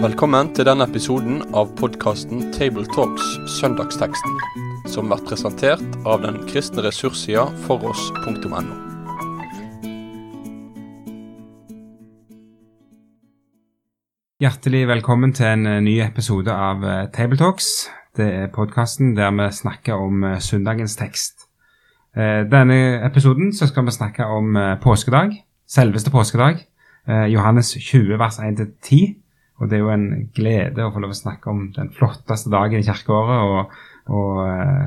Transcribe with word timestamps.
Velkommen 0.00 0.50
til 0.56 0.64
denne 0.64 0.86
episoden 0.88 1.42
av 1.56 1.72
podkasten 1.76 2.46
Tabletalks 2.56 3.26
Søndagsteksten, 3.58 4.38
som 4.88 5.10
blir 5.10 5.20
presentert 5.28 5.98
av 6.08 6.22
den 6.24 6.38
kristne 6.48 6.84
ressurssida 6.86 7.46
foross.no. 7.66 8.62
Hjertelig 14.40 14.86
velkommen 14.88 15.34
til 15.36 15.50
en 15.50 15.66
eh, 15.68 15.82
ny 15.84 15.98
episode 16.00 16.48
av 16.48 16.80
eh, 16.88 17.02
Tabletalks. 17.12 17.66
Det 18.16 18.28
er 18.38 18.52
podkasten 18.54 19.12
der 19.18 19.34
vi 19.36 19.50
snakker 19.52 20.00
om 20.00 20.24
eh, 20.24 20.38
søndagens 20.40 20.96
tekst. 20.96 21.39
Eh, 22.16 22.42
Denne 22.50 22.76
episoden 23.06 23.52
så 23.54 23.68
skal 23.70 23.86
vi 23.86 23.94
snakke 23.94 24.26
om 24.26 24.56
eh, 24.58 24.76
påskedag, 24.82 25.36
selveste 25.70 26.10
påskedag. 26.10 26.64
eh, 27.08 27.26
Johannes 27.32 27.74
20 27.78 28.18
vers 28.18 28.38
1-10. 28.38 29.14
Og 29.60 29.68
det 29.68 29.76
er 29.76 29.82
jo 29.84 29.90
en 29.92 30.30
glede 30.34 30.84
å 30.86 30.90
få 30.94 31.02
lov 31.04 31.12
å 31.12 31.18
snakke 31.18 31.50
om 31.52 31.66
den 31.76 31.90
flotteste 31.92 32.48
dagen 32.50 32.80
i 32.80 32.86
kirkeåret 32.86 33.42
og, 33.44 33.74
og 34.08 34.38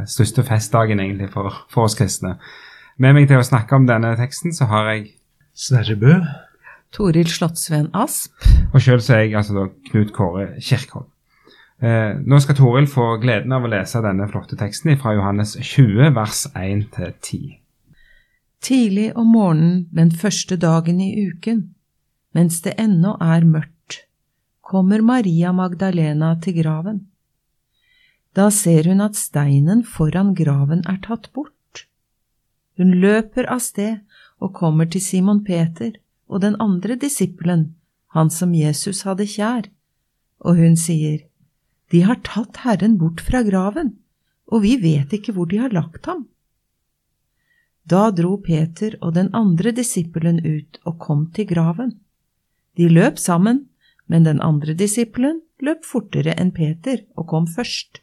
største 0.09 0.41
festdagen 0.47 0.99
egentlig 0.99 1.29
for, 1.29 1.53
for 1.69 1.85
oss 1.85 1.93
kristne. 1.95 2.39
Med 2.97 3.13
meg 3.13 3.27
til 3.29 3.37
å 3.37 3.45
snakke 3.45 3.77
om 3.77 3.85
denne 3.85 4.15
teksten 4.17 4.53
så 4.53 4.65
har 4.71 4.89
jeg 4.89 5.11
Sverre 5.53 5.93
Bø. 6.01 6.15
Toril 6.93 7.29
Slottsveen 7.29 7.91
Asp. 7.93 8.33
Og 8.73 8.81
sjøl 8.81 9.01
så 9.01 9.19
er 9.19 9.27
jeg 9.27 9.37
altså 9.37 9.53
da 9.59 9.67
Knut 9.91 10.11
Kåre 10.13 10.55
Kirkholm. 10.57 11.05
Eh, 11.83 12.15
nå 12.15 12.37
skal 12.39 12.55
Toril 12.55 12.85
få 12.87 13.17
gleden 13.19 13.51
av 13.51 13.65
å 13.65 13.69
lese 13.71 13.99
denne 14.05 14.29
flotte 14.31 14.55
teksten 14.55 14.95
fra 15.01 15.17
Johannes 15.17 15.57
20, 15.59 16.13
vers 16.15 16.45
1-10. 16.55 17.57
Tidlig 18.63 19.09
om 19.19 19.33
morgenen 19.35 19.81
den 19.91 20.13
første 20.15 20.55
dagen 20.55 21.01
i 21.03 21.09
uken, 21.27 21.65
mens 22.31 22.61
det 22.63 22.77
ennå 22.79 23.17
er 23.19 23.43
mørkt, 23.43 24.05
kommer 24.63 25.03
Maria 25.03 25.51
Magdalena 25.51 26.37
til 26.39 26.55
graven. 26.61 27.01
Da 28.31 28.47
ser 28.47 28.87
hun 28.87 29.03
at 29.03 29.19
steinen 29.19 29.83
foran 29.83 30.31
graven 30.39 30.85
er 30.87 31.01
tatt 31.03 31.27
bort. 31.35 31.83
Hun 32.79 32.95
løper 33.03 33.51
av 33.51 33.59
sted 33.59 33.99
og 34.39 34.55
kommer 34.55 34.87
til 34.87 35.03
Simon 35.03 35.43
Peter 35.43 35.91
og 36.31 36.47
den 36.47 36.55
andre 36.63 36.95
disippelen, 36.95 37.73
han 38.15 38.31
som 38.31 38.55
Jesus 38.55 39.03
hadde 39.03 39.27
kjær, 39.27 39.67
og 40.39 40.63
hun 40.63 40.79
sier, 40.79 41.27
De 41.93 42.01
har 42.01 42.23
tatt 42.25 42.63
Herren 42.65 42.97
bort 42.97 43.21
fra 43.21 43.43
graven, 43.45 43.93
og 44.49 44.63
vi 44.65 44.77
vet 44.81 45.13
ikke 45.13 45.35
hvor 45.35 45.49
de 45.49 45.59
har 45.61 45.73
lagt 45.75 46.07
ham. 46.09 46.25
Da 47.85 48.07
dro 48.15 48.37
Peter 48.41 48.95
og 49.01 49.13
den 49.17 49.29
andre 49.35 49.73
disippelen 49.75 50.39
ut 50.41 50.79
og 50.87 50.97
kom 51.03 51.27
til 51.35 51.45
graven. 51.51 51.99
De 52.79 52.87
løp 52.89 53.19
sammen, 53.21 53.67
men 54.07 54.25
den 54.25 54.41
andre 54.41 54.73
disippelen 54.73 55.43
løp 55.61 55.83
fortere 55.85 56.33
enn 56.39 56.53
Peter 56.55 57.03
og 57.13 57.27
kom 57.29 57.45
først. 57.47 58.01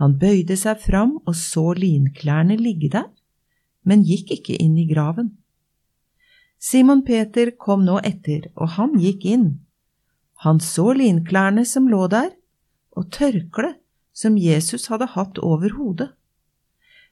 Han 0.00 0.16
bøyde 0.20 0.56
seg 0.60 0.80
fram 0.80 1.16
og 1.24 1.34
så 1.36 1.72
linklærne 1.76 2.56
ligge 2.60 2.90
der, 2.94 3.10
men 3.84 4.04
gikk 4.06 4.32
ikke 4.38 4.56
inn 4.62 4.76
i 4.78 4.86
graven. 4.88 5.34
Simon 6.58 7.02
Peter 7.04 7.52
kom 7.60 7.84
nå 7.84 7.98
etter, 8.04 8.48
og 8.56 8.76
han 8.76 8.96
gikk 9.00 9.26
inn. 9.28 9.46
Han 10.44 10.60
så 10.60 10.92
linklærne 10.96 11.64
som 11.68 11.88
lå 11.88 12.06
der, 12.12 12.32
og 12.96 13.10
tørkle 13.14 13.74
som 14.16 14.38
Jesus 14.40 14.88
hadde 14.90 15.10
hatt 15.12 15.38
over 15.44 15.76
hodet. 15.76 16.10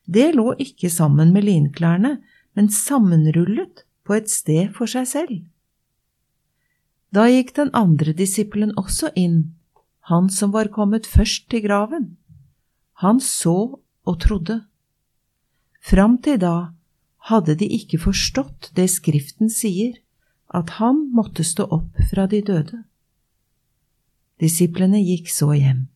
Det 0.04 0.34
lå 0.36 0.52
ikke 0.60 0.90
sammen 0.92 1.32
med 1.32 1.46
linklærne, 1.46 2.18
men 2.54 2.70
sammenrullet 2.72 3.84
på 4.04 4.16
et 4.16 4.30
sted 4.30 4.72
for 4.76 4.90
seg 4.90 5.08
selv. 5.08 5.42
Da 7.14 7.28
gikk 7.30 7.54
den 7.56 7.70
andre 7.76 8.12
disippelen 8.16 8.74
også 8.80 9.12
inn, 9.16 9.54
han 10.10 10.28
som 10.28 10.52
var 10.52 10.68
kommet 10.72 11.06
først 11.06 11.48
til 11.52 11.64
graven. 11.64 12.16
Han 13.00 13.20
så 13.20 13.78
og 14.04 14.16
trodde. 14.20 14.64
Fram 15.80 16.18
til 16.24 16.40
da 16.42 16.74
hadde 17.30 17.56
de 17.60 17.68
ikke 17.78 18.00
forstått 18.02 18.72
det 18.76 18.90
Skriften 18.92 19.48
sier, 19.52 19.96
at 20.52 20.76
han 20.80 21.06
måtte 21.14 21.44
stå 21.46 21.66
opp 21.72 22.02
fra 22.10 22.26
de 22.30 22.42
døde. 22.44 22.82
Disiplene 24.44 25.00
gikk 25.02 25.32
så 25.32 25.50
hjem. 25.56 25.86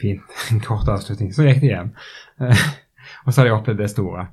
Fint. 0.00 0.24
En 0.52 0.62
kort 0.64 0.88
avslutning. 0.92 1.32
Så 1.34 1.46
gikk 1.48 1.62
de 1.64 1.72
hjem. 1.72 1.92
Eh, 2.40 2.66
og 3.26 3.32
så 3.32 3.42
har 3.42 3.50
de 3.50 3.56
opplevd 3.56 3.82
det 3.82 3.92
store. 3.92 4.28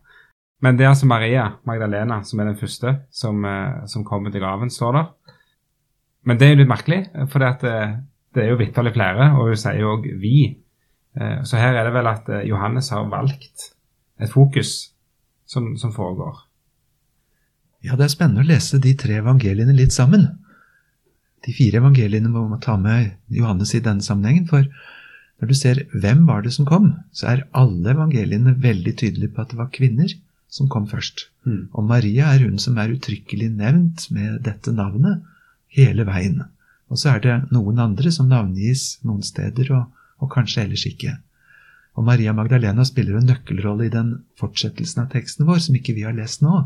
Men 0.64 0.78
det 0.80 0.86
er 0.86 0.94
altså 0.94 1.10
Maria 1.10 1.50
Magdalena 1.68 2.22
som 2.24 2.40
er 2.40 2.52
den 2.52 2.60
første 2.60 2.96
som, 3.12 3.44
eh, 3.46 3.84
som 3.92 4.06
kommer 4.08 4.32
til 4.32 4.44
graven, 4.44 4.72
står 4.72 4.98
der. 5.00 5.38
Men 6.24 6.40
det 6.40 6.48
er 6.48 6.54
jo 6.54 6.62
litt 6.62 6.72
merkelig, 6.72 7.00
for 7.28 7.44
det, 7.44 7.48
at 7.58 7.64
det, 8.34 8.44
er 8.46 8.54
jo 8.54 8.60
vitterlig 8.62 8.94
flere, 8.96 9.34
og 9.36 9.50
hun 9.50 9.60
sier 9.60 9.82
jo 9.82 9.98
òg 9.98 10.06
'vi'. 10.22 10.54
Eh, 11.20 11.44
Så 11.44 11.58
her 11.58 11.76
er 11.76 11.84
det 11.84 11.94
vel 11.94 12.08
at 12.08 12.30
eh, 12.30 12.48
Johannes 12.48 12.90
har 12.90 13.10
valgt 13.10 13.74
et 14.20 14.32
fokus 14.32 14.94
som, 15.46 15.78
som 15.78 15.94
foregår. 15.94 16.38
Ja, 17.84 17.96
det 17.96 18.06
er 18.06 18.14
spennende 18.16 18.42
å 18.42 18.48
lese 18.48 18.80
de 18.80 18.94
tre 18.96 19.20
evangeliene 19.20 19.76
litt 19.76 19.94
sammen. 19.94 20.28
De 21.44 21.54
fire 21.56 21.82
evangeliene 21.82 22.32
må 22.32 22.46
man 22.48 22.62
ta 22.64 22.78
med 22.80 23.14
Johannes 23.34 23.74
i 23.76 23.82
denne 23.84 24.06
sammenhengen, 24.06 24.46
for 24.48 24.68
når 25.42 25.50
du 25.50 25.56
ser 25.60 25.82
hvem 25.92 26.24
var 26.30 26.46
det 26.46 26.54
som 26.56 26.68
kom, 26.68 26.94
så 27.12 27.34
er 27.34 27.48
alle 27.58 27.92
evangeliene 27.92 28.56
veldig 28.64 28.94
tydelige 29.02 29.34
på 29.34 29.44
at 29.44 29.52
det 29.52 29.60
var 29.60 29.74
kvinner 29.76 30.14
som 30.54 30.70
kom 30.72 30.86
først. 30.88 31.28
Mm. 31.44 31.68
Og 31.74 31.88
Maria 31.90 32.30
er 32.32 32.46
hun 32.46 32.60
som 32.62 32.78
er 32.80 32.94
uttrykkelig 32.94 33.50
nevnt 33.58 34.06
med 34.16 34.40
dette 34.46 34.72
navnet 34.72 35.26
hele 35.74 36.06
veien. 36.08 36.44
Og 36.94 37.02
så 37.02 37.16
er 37.16 37.24
det 37.24 37.36
noen 37.52 37.82
andre 37.82 38.12
som 38.14 38.30
navngis 38.30 39.02
noen 39.04 39.26
steder, 39.26 39.74
og, 39.76 39.90
og 40.22 40.32
kanskje 40.32 40.68
ellers 40.68 40.86
ikke. 40.88 41.18
Og 41.98 42.06
Maria 42.06 42.34
Magdalena 42.34 42.86
spiller 42.86 43.18
en 43.20 43.28
nøkkelrolle 43.30 43.88
i 43.88 43.94
den 43.94 44.16
fortsettelsen 44.40 45.04
av 45.04 45.12
teksten 45.14 45.50
vår 45.50 45.62
som 45.66 45.78
ikke 45.78 45.98
vi 45.98 46.06
har 46.08 46.16
lest 46.18 46.46
nå, 46.46 46.64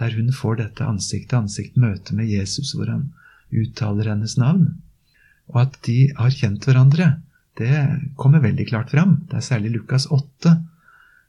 der 0.00 0.14
hun 0.16 0.32
får 0.34 0.60
dette 0.62 0.86
ansikt-til-ansikt-møte 0.86 2.16
med 2.16 2.30
Jesus, 2.30 2.74
hvor 2.74 2.90
han 2.90 3.08
uttaler 3.52 4.10
hennes 4.12 4.36
navn. 4.40 4.68
Og 5.52 5.62
at 5.64 5.78
de 5.86 6.10
har 6.18 6.34
kjent 6.34 6.66
hverandre, 6.68 7.18
det 7.58 7.72
kommer 8.20 8.42
veldig 8.44 8.68
klart 8.68 8.92
fram. 8.94 9.22
Det 9.30 9.40
er 9.40 9.46
særlig 9.48 9.72
Lukas 9.74 10.06
8 10.14 10.54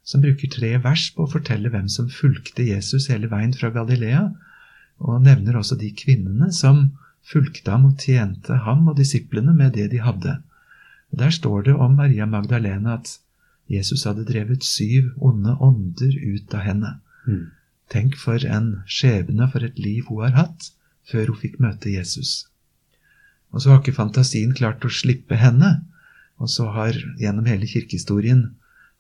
som 0.10 0.24
bruker 0.24 0.50
tre 0.52 0.72
vers 0.82 1.10
på 1.14 1.26
å 1.26 1.30
fortelle 1.30 1.70
hvem 1.70 1.90
som 1.92 2.10
fulgte 2.10 2.66
Jesus 2.66 3.10
hele 3.12 3.30
veien 3.32 3.54
fra 3.54 3.70
Galilea, 3.74 4.30
og 5.00 5.24
nevner 5.24 5.60
også 5.60 5.78
de 5.80 5.92
kvinnene 5.96 6.50
som 6.56 6.90
fulgte 7.30 7.72
ham 7.72 7.86
og 7.90 8.02
tjente 8.02 8.58
ham 8.66 8.88
og 8.90 8.98
disiplene 9.00 9.54
med 9.56 9.76
det 9.78 9.90
de 9.94 10.02
hadde. 10.04 10.40
Og 11.12 11.22
Der 11.22 11.34
står 11.36 11.68
det 11.68 11.76
om 11.76 11.96
Maria 12.00 12.26
Magdalena 12.26 12.98
at 12.98 13.20
Jesus 13.70 14.04
hadde 14.10 14.26
drevet 14.26 14.66
syv 14.66 15.12
onde 15.22 15.56
ånder 15.62 16.16
ut 16.34 16.54
av 16.58 16.66
henne. 16.66 16.96
Mm. 17.28 17.46
Tenk 17.90 18.18
for 18.18 18.42
en 18.46 18.82
skjebne, 18.90 19.46
for 19.52 19.66
et 19.66 19.78
liv 19.80 20.10
hun 20.10 20.26
har 20.26 20.36
hatt 20.38 20.72
før 21.10 21.34
hun 21.34 21.42
fikk 21.42 21.60
møte 21.64 21.92
Jesus. 21.94 22.48
Og 23.52 23.64
så 23.64 23.74
har 23.74 23.82
ikke 23.82 23.98
fantasien 23.98 24.54
klart 24.58 24.86
å 24.86 24.94
slippe 24.94 25.40
henne, 25.40 25.80
og 26.40 26.52
så 26.54 26.70
har 26.76 26.98
gjennom 27.20 27.48
hele 27.50 27.68
kirkehistorien 27.68 28.46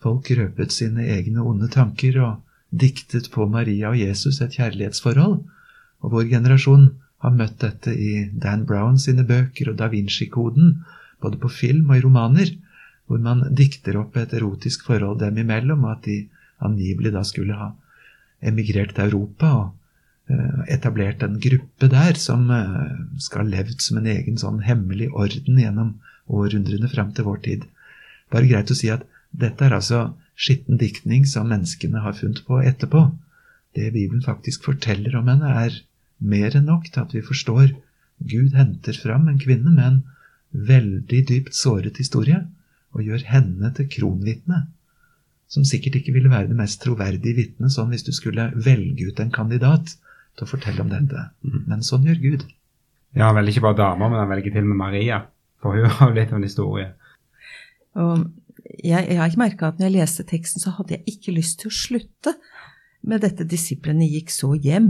folk 0.03 0.31
røpet 0.35 0.73
sine 0.73 1.05
egne 1.11 1.43
onde 1.43 1.69
tanker 1.71 2.17
og 2.23 2.39
diktet 2.69 3.29
på 3.33 3.47
Maria 3.51 3.91
og 3.91 3.99
Jesus 3.99 4.39
et 4.41 4.55
kjærlighetsforhold. 4.57 5.39
Og 5.99 6.13
vår 6.13 6.29
generasjon 6.31 6.89
har 7.23 7.35
møtt 7.35 7.59
dette 7.63 7.93
i 7.93 8.29
Dan 8.31 8.65
Brown 8.67 8.99
sine 9.01 9.25
bøker 9.27 9.71
og 9.71 9.79
Da 9.79 9.89
Vinci-koden, 9.91 10.79
både 11.19 11.39
på 11.39 11.51
film 11.51 11.89
og 11.91 11.99
i 11.99 12.03
romaner, 12.05 12.53
hvor 13.07 13.19
man 13.19 13.43
dikter 13.57 13.97
opp 13.99 14.15
et 14.17 14.35
erotisk 14.37 14.85
forhold 14.87 15.19
dem 15.19 15.39
imellom, 15.41 15.83
og 15.83 15.97
at 15.97 16.05
de 16.07 16.19
angivelig 16.63 17.11
da 17.15 17.23
skulle 17.27 17.57
ha 17.57 17.73
emigrert 18.39 18.95
til 18.95 19.09
Europa 19.09 19.51
og 19.57 19.75
etablert 20.69 21.23
en 21.25 21.39
gruppe 21.41 21.89
der 21.89 22.17
som 22.21 22.49
eh, 22.53 22.91
skal 23.21 23.43
ha 23.43 23.49
levd 23.55 23.81
som 23.81 23.99
en 23.99 24.09
egen 24.11 24.37
sånn 24.41 24.61
hemmelig 24.65 25.09
orden 25.11 25.57
gjennom 25.61 25.95
århundrene 26.29 26.89
fram 26.91 27.13
til 27.17 27.25
vår 27.25 27.41
tid. 27.47 27.65
Bare 28.29 28.49
greit 28.49 28.69
å 28.69 28.77
si 28.77 28.91
at 28.93 29.05
dette 29.31 29.65
er 29.65 29.75
altså 29.77 30.03
skitten 30.39 30.77
diktning 30.81 31.25
som 31.29 31.49
menneskene 31.49 32.03
har 32.03 32.17
funnet 32.17 32.43
på 32.45 32.61
etterpå. 32.61 33.07
Det 33.75 33.91
Bibelen 33.93 34.23
faktisk 34.25 34.65
forteller 34.69 35.17
om 35.17 35.29
henne, 35.29 35.49
er 35.65 35.81
mer 36.19 36.55
enn 36.57 36.69
nok 36.69 36.89
til 36.89 37.03
at 37.03 37.13
vi 37.15 37.25
forstår 37.25 37.73
Gud 38.19 38.55
henter 38.57 38.97
fram 38.99 39.29
en 39.31 39.39
kvinne 39.41 39.71
med 39.71 39.85
en 39.85 39.99
veldig 40.69 41.21
dypt 41.29 41.55
såret 41.55 41.97
historie 42.01 42.41
og 42.95 43.05
gjør 43.05 43.23
henne 43.29 43.69
til 43.77 43.87
kronvitne, 43.93 44.63
som 45.49 45.65
sikkert 45.65 45.99
ikke 45.99 46.15
ville 46.15 46.31
være 46.31 46.49
det 46.49 46.57
mest 46.57 46.81
troverdige 46.83 47.37
vitnet 47.37 47.73
sånn 47.73 47.93
hvis 47.93 48.05
du 48.05 48.11
skulle 48.13 48.49
velge 48.57 49.09
ut 49.09 49.21
en 49.21 49.33
kandidat 49.33 49.95
til 50.39 50.47
å 50.47 50.51
fortelle 50.53 50.81
om 50.85 50.89
dette. 50.91 51.25
Men 51.67 51.83
sånn 51.85 52.07
gjør 52.07 52.21
Gud. 52.23 52.45
Ja, 53.17 53.27
han 53.29 53.35
velger 53.39 53.57
ikke 53.57 53.65
bare 53.67 53.79
damer, 53.81 54.09
men 54.11 54.21
han 54.21 54.29
velger 54.31 54.53
til 54.55 54.63
og 54.65 54.71
med 54.71 54.79
Maria. 54.81 55.21
For 55.61 55.75
hun 55.75 55.89
har 55.99 56.09
jo 56.11 56.15
litt 56.17 56.31
av 56.33 56.39
en 56.39 56.47
historie. 56.47 56.89
Og 57.99 58.25
jeg, 58.83 59.01
jeg 59.09 59.17
har 59.19 59.27
ikke 59.31 59.41
merka 59.43 59.69
at 59.71 59.79
når 59.79 59.89
jeg 59.89 59.95
leste 59.97 60.25
teksten, 60.29 60.61
så 60.63 60.75
hadde 60.77 60.95
jeg 60.97 61.15
ikke 61.15 61.33
lyst 61.35 61.59
til 61.63 61.71
å 61.71 61.75
slutte. 61.75 62.35
med 63.01 63.21
dette 63.23 63.45
disiplene 63.47 64.03
gikk 64.11 64.27
så 64.35 64.49
hjem, 64.59 64.89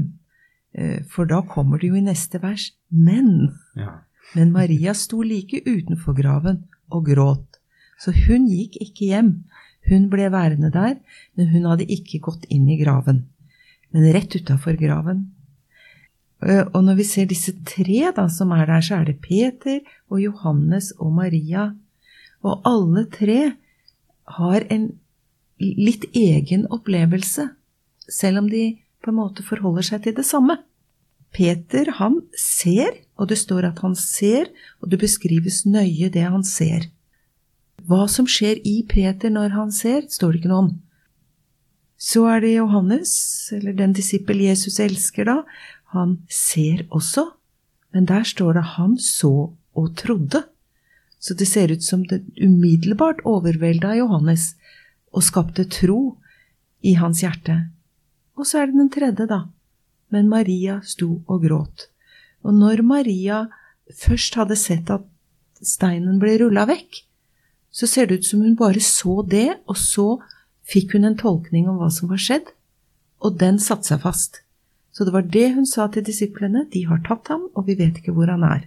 eh, 0.74 1.04
for 1.14 1.30
da 1.30 1.44
kommer 1.46 1.78
det 1.78 1.92
jo 1.92 1.96
i 2.00 2.02
neste 2.02 2.40
vers, 2.42 2.72
men 2.90 3.52
Ja. 3.78 4.00
men 4.34 4.52
Maria 4.52 4.96
sto 4.98 5.22
like 5.22 5.62
utenfor 5.66 6.16
graven 6.18 6.64
og 6.92 7.06
gråt, 7.06 7.60
så 8.02 8.10
hun 8.12 8.48
gikk 8.50 8.80
ikke 8.82 9.06
hjem. 9.12 9.30
Hun 9.90 10.10
ble 10.10 10.26
værende 10.34 10.72
der, 10.74 10.98
men 11.38 11.48
hun 11.54 11.66
hadde 11.70 11.86
ikke 11.86 12.20
gått 12.20 12.46
inn 12.50 12.66
i 12.68 12.80
graven, 12.82 13.28
men 13.94 14.10
rett 14.12 14.34
utafor 14.36 14.74
graven. 14.76 15.28
Eh, 16.42 16.66
Og 16.74 16.84
når 16.84 16.96
vi 16.96 17.04
ser 17.04 17.26
disse 17.26 17.54
tre 17.66 18.12
da, 18.16 18.28
som 18.30 18.52
er 18.52 18.66
der, 18.66 18.82
så 18.82 19.02
er 19.02 19.06
det 19.06 19.22
Peter 19.22 19.80
og 20.10 20.22
Johannes 20.22 20.94
og 20.98 21.14
Maria. 21.14 21.74
Og 22.44 22.62
alle 22.66 23.06
tre 23.12 23.54
har 24.40 24.66
en 24.70 25.00
litt 25.60 26.06
egen 26.16 26.66
opplevelse, 26.72 27.50
selv 28.08 28.40
om 28.40 28.50
de 28.50 28.80
på 29.04 29.12
en 29.12 29.20
måte 29.20 29.44
forholder 29.44 29.84
seg 29.84 30.04
til 30.04 30.16
det 30.16 30.26
samme. 30.26 30.58
Peter, 31.36 31.92
han 32.00 32.22
ser, 32.38 33.04
og 33.20 33.30
det 33.30 33.38
står 33.38 33.68
at 33.68 33.82
han 33.84 33.96
ser, 33.96 34.50
og 34.82 34.90
det 34.90 35.02
beskrives 35.02 35.66
nøye 35.66 36.10
det 36.10 36.24
han 36.26 36.44
ser. 36.44 36.88
Hva 37.86 38.08
som 38.10 38.28
skjer 38.28 38.62
i 38.66 38.82
Peter 38.90 39.30
når 39.30 39.54
han 39.54 39.72
ser, 39.72 40.08
står 40.10 40.32
det 40.32 40.42
ikke 40.42 40.52
noe 40.52 40.64
om. 40.64 40.72
Så 42.00 42.24
er 42.32 42.42
det 42.42 42.56
Johannes, 42.56 43.12
eller 43.52 43.76
den 43.76 43.94
disippel 43.94 44.40
Jesus 44.46 44.80
elsker, 44.80 45.28
da. 45.28 45.38
Han 45.96 46.20
ser 46.30 46.86
også, 46.94 47.26
men 47.94 48.06
der 48.06 48.24
står 48.28 48.60
det 48.60 48.66
han 48.76 48.98
så 49.02 49.52
og 49.74 49.96
trodde. 49.98 50.44
Så 51.20 51.34
det 51.36 51.48
ser 51.50 51.72
ut 51.72 51.84
som 51.84 52.06
det 52.08 52.22
umiddelbart 52.40 53.24
overvelda 53.28 53.96
Johannes 53.98 54.54
og 55.12 55.26
skapte 55.26 55.66
tro 55.66 56.18
i 56.86 56.94
hans 57.00 57.24
hjerte. 57.26 57.58
Og 58.38 58.48
så 58.48 58.62
er 58.62 58.70
det 58.70 58.80
den 58.80 58.92
tredje, 58.94 59.26
da. 59.28 59.42
Men 60.14 60.30
Maria 60.32 60.80
sto 60.86 61.20
og 61.28 61.44
gråt. 61.44 61.90
Og 62.46 62.56
når 62.56 62.84
Maria 62.86 63.44
først 64.00 64.38
hadde 64.40 64.56
sett 64.58 64.90
at 64.94 65.06
steinen 65.60 66.22
ble 66.22 66.38
rulla 66.40 66.66
vekk, 66.70 67.02
så 67.70 67.88
ser 67.90 68.08
det 68.08 68.22
ut 68.22 68.30
som 68.30 68.46
hun 68.46 68.56
bare 68.58 68.82
så 68.82 69.20
det, 69.28 69.60
og 69.68 69.78
så 69.78 70.08
fikk 70.70 70.96
hun 70.96 71.10
en 71.10 71.18
tolkning 71.20 71.68
om 71.70 71.78
hva 71.82 71.90
som 71.94 72.10
var 72.10 72.22
skjedd, 72.22 72.48
og 73.20 73.38
den 73.42 73.60
satte 73.62 73.92
seg 73.92 74.02
fast. 74.06 74.42
Så 75.00 75.06
det 75.08 75.14
var 75.16 75.22
det 75.32 75.54
hun 75.56 75.64
sa 75.66 75.86
til 75.88 76.04
disiplene, 76.04 76.66
de 76.74 76.82
har 76.90 77.00
tatt 77.06 77.30
ham, 77.32 77.46
og 77.56 77.70
vi 77.70 77.78
vet 77.80 78.02
ikke 78.02 78.12
hvor 78.12 78.28
han 78.28 78.42
er. 78.44 78.66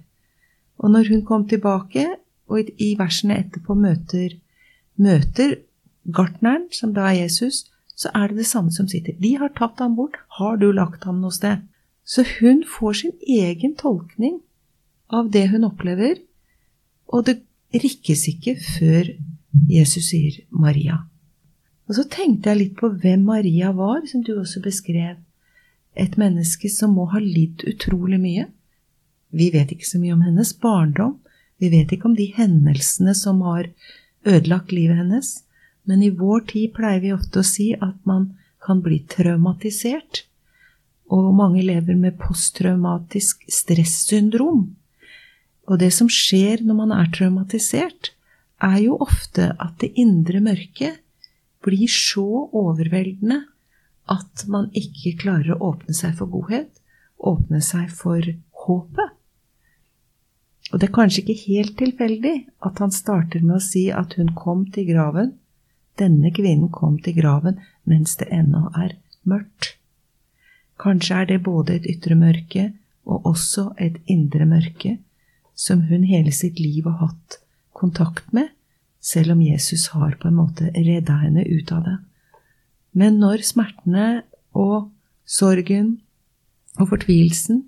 Og 0.80 0.88
når 0.88 1.10
hun 1.12 1.24
kom 1.28 1.42
tilbake, 1.48 2.06
og 2.48 2.70
i- 2.80 2.94
versene 2.96 3.36
etterpå 3.36 3.74
møter, 3.76 4.38
møter 4.96 5.58
gartneren, 6.08 6.72
som 6.72 6.94
da 6.94 7.10
er 7.10 7.18
Jesus, 7.28 7.66
så 7.94 8.08
er 8.14 8.28
det 8.28 8.38
det 8.38 8.46
samme 8.46 8.72
som 8.72 8.88
sitter. 8.88 9.12
De 9.12 9.36
har 9.36 9.52
tatt 9.52 9.78
ham 9.78 9.94
bort, 9.96 10.16
har 10.38 10.56
du 10.56 10.72
lagt 10.72 11.04
ham 11.04 11.20
noe 11.20 11.30
sted? 11.30 11.60
Så 12.04 12.24
hun 12.40 12.64
får 12.64 12.92
sin 12.92 13.12
egen 13.28 13.74
tolkning 13.76 14.40
av 15.10 15.30
det 15.30 15.50
hun 15.50 15.64
opplever, 15.64 16.16
og 17.08 17.26
det 17.26 17.42
rikkes 17.74 18.24
ikke 18.28 18.56
før 18.56 19.12
Jesus 19.68 20.08
sier 20.08 20.40
Maria. 20.48 20.96
Og 21.88 21.94
så 21.94 22.08
tenkte 22.08 22.48
jeg 22.48 22.58
litt 22.58 22.76
på 22.80 22.88
hvem 22.88 23.20
Maria 23.28 23.70
var, 23.76 24.00
som 24.06 24.22
du 24.22 24.32
også 24.38 24.62
beskrev. 24.64 25.20
Et 25.94 26.16
menneske 26.16 26.70
som 26.72 26.94
må 26.96 27.06
ha 27.12 27.20
lidd 27.20 27.64
utrolig 27.68 28.20
mye. 28.20 28.46
Vi 29.32 29.50
vet 29.52 29.72
ikke 29.72 29.88
så 29.88 30.00
mye 30.00 30.16
om 30.16 30.24
hennes 30.24 30.52
barndom. 30.60 31.18
Vi 31.60 31.70
vet 31.72 31.92
ikke 31.92 32.08
om 32.10 32.16
de 32.16 32.30
hendelsene 32.36 33.14
som 33.16 33.42
har 33.46 33.68
ødelagt 34.28 34.72
livet 34.72 34.98
hennes. 35.02 35.42
Men 35.84 36.02
i 36.02 36.12
vår 36.14 36.46
tid 36.52 36.72
pleier 36.76 37.02
vi 37.02 37.14
ofte 37.14 37.42
å 37.42 37.46
si 37.46 37.72
at 37.74 37.96
man 38.08 38.32
kan 38.62 38.80
bli 38.84 39.02
traumatisert. 39.10 40.24
Og 41.12 41.32
mange 41.36 41.64
lever 41.64 41.98
med 41.98 42.16
posttraumatisk 42.20 43.44
stressyndrom. 43.50 44.70
Og 45.68 45.78
det 45.78 45.92
som 45.94 46.08
skjer 46.10 46.64
når 46.64 46.78
man 46.78 46.94
er 46.96 47.10
traumatisert, 47.14 48.14
er 48.62 48.78
jo 48.84 48.98
ofte 49.02 49.52
at 49.60 49.78
det 49.82 49.92
indre 49.98 50.40
mørket 50.42 51.00
blir 51.62 51.90
så 51.90 52.46
overveldende 52.48 53.42
at 54.10 54.44
man 54.50 54.70
ikke 54.76 55.14
klarer 55.20 55.54
å 55.54 55.72
åpne 55.72 55.94
seg 55.94 56.16
for 56.18 56.30
godhet, 56.32 56.70
åpne 57.18 57.60
seg 57.62 57.90
for 57.94 58.26
håpet. 58.64 59.18
Og 60.72 60.80
det 60.80 60.88
er 60.88 60.94
kanskje 60.94 61.22
ikke 61.22 61.52
helt 61.52 61.76
tilfeldig 61.78 62.34
at 62.64 62.80
han 62.80 62.94
starter 62.94 63.44
med 63.44 63.58
å 63.58 63.64
si 63.64 63.88
at 63.92 64.16
hun 64.18 64.32
kom 64.38 64.64
til 64.72 64.88
graven. 64.88 65.34
Denne 66.00 66.32
kvinnen 66.32 66.70
kom 66.72 66.96
til 67.02 67.18
graven 67.18 67.60
mens 67.88 68.16
det 68.20 68.30
ennå 68.32 68.70
er 68.78 68.96
mørkt. 69.28 69.76
Kanskje 70.80 71.18
er 71.20 71.28
det 71.28 71.42
både 71.44 71.76
et 71.76 71.88
ytre 71.90 72.16
mørke 72.18 72.70
og 73.04 73.26
også 73.28 73.72
et 73.82 73.98
indre 74.10 74.46
mørke 74.48 74.96
som 75.54 75.84
hun 75.90 76.06
hele 76.08 76.32
sitt 76.32 76.58
liv 76.58 76.86
har 76.88 76.98
hatt 77.04 77.38
kontakt 77.76 78.32
med, 78.32 78.48
selv 79.00 79.34
om 79.34 79.42
Jesus 79.42 79.88
har 79.92 80.16
på 80.20 80.30
en 80.30 80.38
måte 80.38 80.70
redda 80.74 81.18
henne 81.22 81.44
ut 81.44 81.72
av 81.74 81.84
det. 81.86 81.96
Men 82.92 83.18
når 83.22 83.44
smertene 83.46 84.22
og 84.52 84.90
sorgen 85.24 85.94
og 86.78 86.90
fortvilelsen 86.92 87.64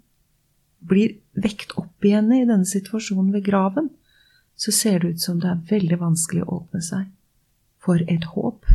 blir 0.84 1.16
vekt 1.40 1.72
opp 1.80 2.04
igjen 2.04 2.30
i 2.34 2.44
denne 2.44 2.68
situasjonen 2.68 3.32
ved 3.34 3.46
graven, 3.46 3.88
så 4.56 4.72
ser 4.72 5.00
det 5.00 5.14
ut 5.14 5.22
som 5.24 5.40
det 5.42 5.50
er 5.50 5.62
veldig 5.70 5.98
vanskelig 6.00 6.44
å 6.44 6.60
åpne 6.60 6.82
seg 6.84 7.08
for 7.84 8.00
et 8.08 8.26
håp. 8.34 8.68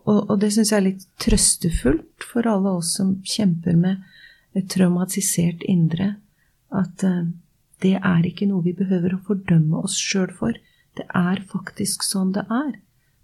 Og, 0.00 0.18
og 0.30 0.34
det 0.40 0.50
syns 0.54 0.72
jeg 0.72 0.80
er 0.80 0.88
litt 0.88 1.06
trøstefullt 1.22 2.26
for 2.26 2.48
alle 2.48 2.72
oss 2.80 2.94
som 2.96 3.18
kjemper 3.26 3.76
med 3.78 4.00
et 4.56 4.66
traumatisert 4.72 5.62
indre, 5.70 6.14
at 6.74 7.04
uh, 7.06 7.28
det 7.84 7.96
er 7.98 8.26
ikke 8.26 8.48
noe 8.50 8.64
vi 8.64 8.74
behøver 8.76 9.14
å 9.14 9.24
fordømme 9.26 9.84
oss 9.84 9.96
sjøl 10.00 10.32
for. 10.36 10.56
Det 10.98 11.06
er 11.16 11.44
faktisk 11.48 12.02
sånn 12.04 12.32
det 12.34 12.44
er. 12.50 12.72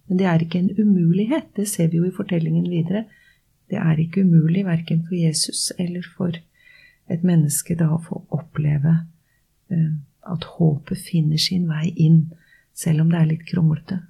Men 0.06 0.20
det 0.20 0.26
er 0.30 0.42
ikke 0.42 0.60
en 0.62 0.74
umulighet. 0.78 1.48
Det 1.56 1.66
ser 1.68 1.90
vi 1.90 2.00
jo 2.00 2.08
i 2.08 2.14
fortellingen 2.14 2.68
videre. 2.70 3.04
Det 3.70 3.78
er 3.78 3.98
ikke 3.98 4.22
umulig 4.22 4.64
verken 4.66 5.02
for 5.06 5.16
Jesus 5.18 5.72
eller 5.78 6.06
for 6.16 6.36
et 7.10 7.24
menneske 7.26 7.74
da 7.78 7.90
å 7.94 8.02
få 8.02 8.22
oppleve 8.34 8.92
eh, 9.70 9.94
at 10.26 10.46
håpet 10.56 11.02
finner 11.08 11.40
sin 11.42 11.66
vei 11.70 11.90
inn, 11.94 12.28
selv 12.74 13.04
om 13.04 13.10
det 13.10 13.20
er 13.20 13.30
litt 13.32 13.46
kronglete. 13.48 14.00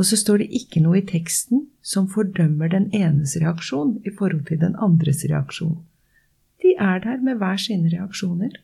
Og 0.00 0.08
så 0.08 0.16
står 0.16 0.42
det 0.42 0.56
ikke 0.56 0.80
noe 0.84 1.02
i 1.02 1.06
teksten 1.08 1.66
som 1.84 2.08
fordømmer 2.08 2.72
den 2.72 2.88
enes 2.96 3.34
reaksjon 3.40 3.98
i 4.08 4.12
forhold 4.12 4.46
til 4.48 4.60
den 4.62 4.76
andres 4.80 5.24
reaksjon. 5.28 5.80
De 6.64 6.76
er 6.80 7.02
der 7.04 7.20
med 7.20 7.40
hver 7.42 7.60
sine 7.60 7.90
reaksjoner 7.92 8.56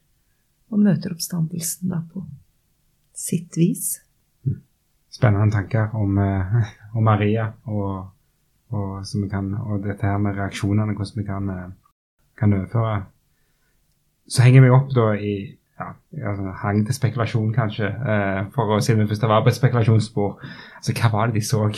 og 0.72 0.84
møter 0.84 1.12
oppstandelsen 1.12 1.92
da 1.92 2.00
på 2.12 2.25
sitt 3.16 3.56
vis. 3.58 3.99
Spennende 5.12 5.54
tanker 5.54 5.94
om, 5.96 6.18
eh, 6.18 6.56
om 6.96 7.04
Maria 7.04 7.52
og, 7.64 8.08
og, 8.70 9.04
kan, 9.30 9.54
og 9.54 9.84
dette 9.84 10.06
her 10.06 10.18
med 10.18 10.36
reaksjonene, 10.36 10.94
hvordan 10.94 11.22
vi 11.22 11.24
kan, 11.24 11.48
eh, 11.50 11.70
kan 12.38 12.52
overføre. 12.52 13.04
Så 14.28 14.42
henger 14.42 14.60
vi 14.60 14.70
opp 14.70 14.92
da 14.94 15.12
i 15.16 15.58
ja, 15.78 15.92
altså, 16.28 16.52
hang 16.62 16.86
til 16.86 16.94
spekulasjon, 16.94 17.52
kanskje, 17.54 17.86
eh, 17.86 18.40
for 18.54 18.74
å 18.74 18.80
si 18.82 18.94
det 18.98 19.06
først 19.08 19.26
var 19.30 19.44
på 19.44 19.52
et 19.52 19.58
spekulasjonsspor. 19.58 20.40
Altså, 20.80 20.94
hva 20.98 21.10
var 21.12 21.30
det 21.30 21.38
de 21.38 21.44
så? 21.46 21.68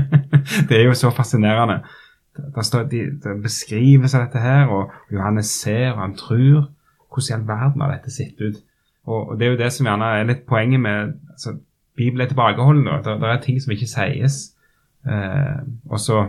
det 0.68 0.80
er 0.80 0.84
jo 0.88 0.96
så 0.98 1.12
fascinerende. 1.14 1.80
Det 2.36 2.64
står 2.66 2.88
de, 2.90 3.04
det 3.22 3.36
beskrives 3.42 4.14
av 4.14 4.26
dette 4.26 4.42
her, 4.42 4.66
og 4.68 4.92
Johannes 5.12 5.52
ser, 5.62 5.92
og 5.94 6.02
han 6.02 6.16
tror. 6.18 6.72
Hvordan 7.06 7.30
i 7.30 7.34
all 7.36 7.46
verden 7.48 7.80
har 7.80 7.92
dette 7.94 8.12
sett 8.12 8.40
ut? 8.42 8.58
Og, 9.06 9.20
og 9.30 9.38
det 9.38 9.46
er 9.46 9.54
jo 9.54 9.60
det 9.62 9.70
som 9.72 9.86
gjerne 9.86 10.08
er 10.18 10.26
litt 10.28 10.42
poenget 10.48 10.82
med 10.82 11.14
altså, 11.30 11.54
Bibelen 11.96 12.24
er 12.24 12.30
tilbakeholden. 12.30 12.88
Det, 13.04 13.16
det 13.22 13.30
er 13.30 13.40
ting 13.44 13.60
som 13.62 13.72
ikke 13.74 13.88
sies. 13.90 14.40
Eh, 15.06 15.62
og 15.90 16.02
så 16.02 16.24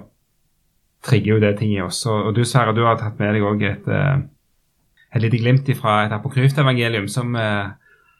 trigger 1.07 1.35
jo 1.35 1.41
det 1.43 1.57
ting 1.59 1.73
i 1.75 1.83
oss. 1.83 2.03
Og, 2.09 2.31
du 2.35 2.43
Sverre, 2.45 2.75
du 2.75 2.83
har 2.85 2.99
tatt 2.99 3.19
med 3.21 3.35
deg 3.35 3.45
òg 3.47 3.65
et, 3.67 3.89
eh, 3.91 4.15
et 5.15 5.23
lite 5.23 5.41
glimt 5.41 5.69
fra 5.79 5.99
et 6.05 6.15
apokryft 6.15 6.57
evangelium 6.61 7.07
som 7.11 7.35
eh, 7.35 7.75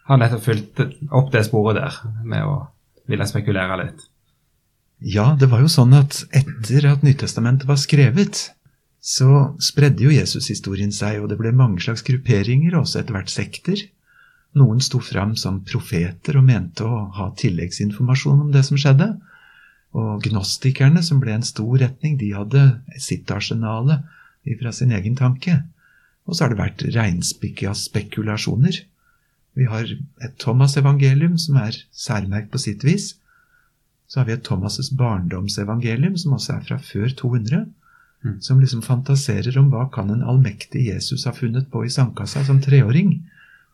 har 0.08 0.22
nettopp 0.22 0.46
fulgt 0.46 0.84
opp 1.12 1.32
det 1.34 1.46
sporet 1.48 1.80
der, 1.80 1.98
med 2.24 2.46
å 2.48 2.60
ville 3.08 3.28
spekulere 3.28 3.80
litt. 3.82 4.06
Ja, 4.98 5.36
det 5.40 5.52
var 5.52 5.62
jo 5.62 5.70
sånn 5.70 5.94
at 5.94 6.24
etter 6.36 6.88
at 6.90 7.04
Nytestamentet 7.06 7.68
var 7.70 7.78
skrevet, 7.78 8.48
så 9.04 9.54
spredde 9.62 10.04
jo 10.04 10.14
Jesushistorien 10.14 10.92
seg, 10.96 11.22
og 11.22 11.30
det 11.30 11.38
ble 11.40 11.52
mange 11.56 11.84
slags 11.84 12.04
grupperinger, 12.08 12.74
og 12.76 12.88
også 12.88 13.04
etter 13.04 13.16
hvert 13.16 13.32
sekter. 13.32 13.84
Noen 14.56 14.80
sto 14.82 15.00
fram 15.04 15.36
som 15.36 15.60
profeter 15.68 16.38
og 16.40 16.46
mente 16.48 16.86
å 16.88 17.08
ha 17.18 17.32
tilleggsinformasjon 17.38 18.46
om 18.48 18.52
det 18.54 18.64
som 18.66 18.80
skjedde. 18.80 19.12
Og 19.98 20.24
gnostikerne, 20.28 21.04
som 21.04 21.20
ble 21.20 21.36
en 21.36 21.46
stor 21.46 21.78
retning, 21.82 22.18
de 22.18 22.32
hadde 22.36 22.64
sitt 23.02 23.30
arsenale 23.32 24.02
fra 24.62 24.72
sin 24.72 24.94
egen 24.96 25.18
tanke. 25.20 25.60
Og 26.26 26.36
så 26.36 26.46
har 26.46 26.54
det 26.54 26.62
vært 26.62 26.86
reinspikka 26.96 27.74
spekulasjoner. 27.76 28.82
Vi 29.58 29.68
har 29.68 29.90
et 30.24 30.36
Thomas-evangelium 30.40 31.38
som 31.42 31.58
er 31.60 31.76
særmerkt 31.92 32.52
på 32.54 32.62
sitt 32.62 32.86
vis. 32.88 33.16
Så 34.08 34.22
har 34.22 34.30
vi 34.30 34.38
et 34.38 34.48
Thomas' 34.48 34.94
barndomsevangelium, 34.96 36.16
som 36.18 36.38
også 36.38 36.56
er 36.56 36.68
fra 36.70 36.80
før 36.80 37.12
200. 37.12 37.66
Mm. 38.24 38.42
som 38.42 38.60
liksom 38.60 38.82
fantaserer 38.82 39.58
om 39.60 39.68
hva 39.70 39.84
kan 39.94 40.10
en 40.10 40.24
allmektig 40.26 40.88
Jesus 40.88 41.28
ha 41.30 41.34
funnet 41.38 41.68
på 41.70 41.84
i 41.86 41.92
sandkassa 41.94 42.44
som 42.48 42.62
treåring. 42.62 43.12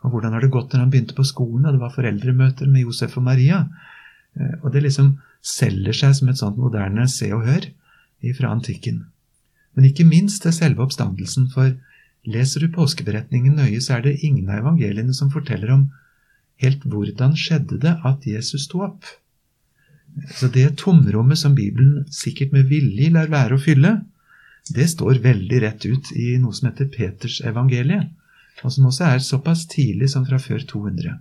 Og 0.04 0.14
hvordan 0.14 0.36
har 0.36 0.44
det 0.44 0.52
gått 0.52 0.74
når 0.74 0.84
han 0.84 0.92
begynte 0.92 1.16
på 1.18 1.26
skolen, 1.28 1.66
og 1.66 1.76
det 1.76 1.82
var 1.84 1.96
foreldremøter 1.96 2.70
med 2.70 2.84
Josef 2.84 3.18
og 3.20 3.26
Maria. 3.30 3.64
Eh, 4.36 4.56
Og 4.64 4.74
det 4.74 4.84
liksom 4.84 5.18
selger 5.44 5.96
seg 5.96 6.16
som 6.16 6.30
et 6.30 6.40
sånt 6.40 6.60
moderne 6.60 7.08
se 7.12 7.32
og 7.36 7.46
hør 7.48 7.70
fra 8.38 8.54
antikken. 8.56 9.02
Men 9.76 9.90
ikke 9.90 10.06
minst 10.08 10.44
til 10.46 10.54
selve 10.56 10.86
oppstandelsen, 10.86 11.50
for 11.52 11.74
leser 12.24 12.64
du 12.64 12.72
påskeberetningen 12.72 13.58
nøye, 13.60 13.82
så 13.84 13.98
er 13.98 14.06
det 14.06 14.22
ingen 14.24 14.48
av 14.48 14.62
evangeliene 14.62 15.16
som 15.18 15.32
forteller 15.34 15.74
om 15.74 15.90
helt 16.64 16.86
hvordan 16.88 17.36
skjedde 17.36 17.82
det 17.84 17.98
at 18.08 18.24
Jesus 18.28 18.70
sto 18.70 18.86
opp. 18.86 19.04
Så 20.38 20.48
det 20.54 20.78
tomrommet 20.80 21.42
som 21.42 21.56
Bibelen 21.58 22.06
sikkert 22.14 22.54
med 22.54 22.70
vilje 22.72 23.10
lar 23.12 23.32
være 23.34 23.58
å 23.58 23.62
fylle, 23.62 23.98
det 24.72 24.88
står 24.94 25.20
veldig 25.24 25.60
rett 25.66 25.86
ut 25.90 26.12
i 26.16 26.38
noe 26.40 26.56
som 26.56 26.70
heter 26.70 26.88
Peters 26.94 27.42
evangelie, 27.44 28.06
og 28.62 28.74
som 28.74 28.88
også 28.90 29.08
er 29.10 29.24
såpass 29.24 29.66
tidlig 29.72 30.12
som 30.14 30.26
fra 30.28 30.38
før 30.42 30.62
200. 30.70 31.18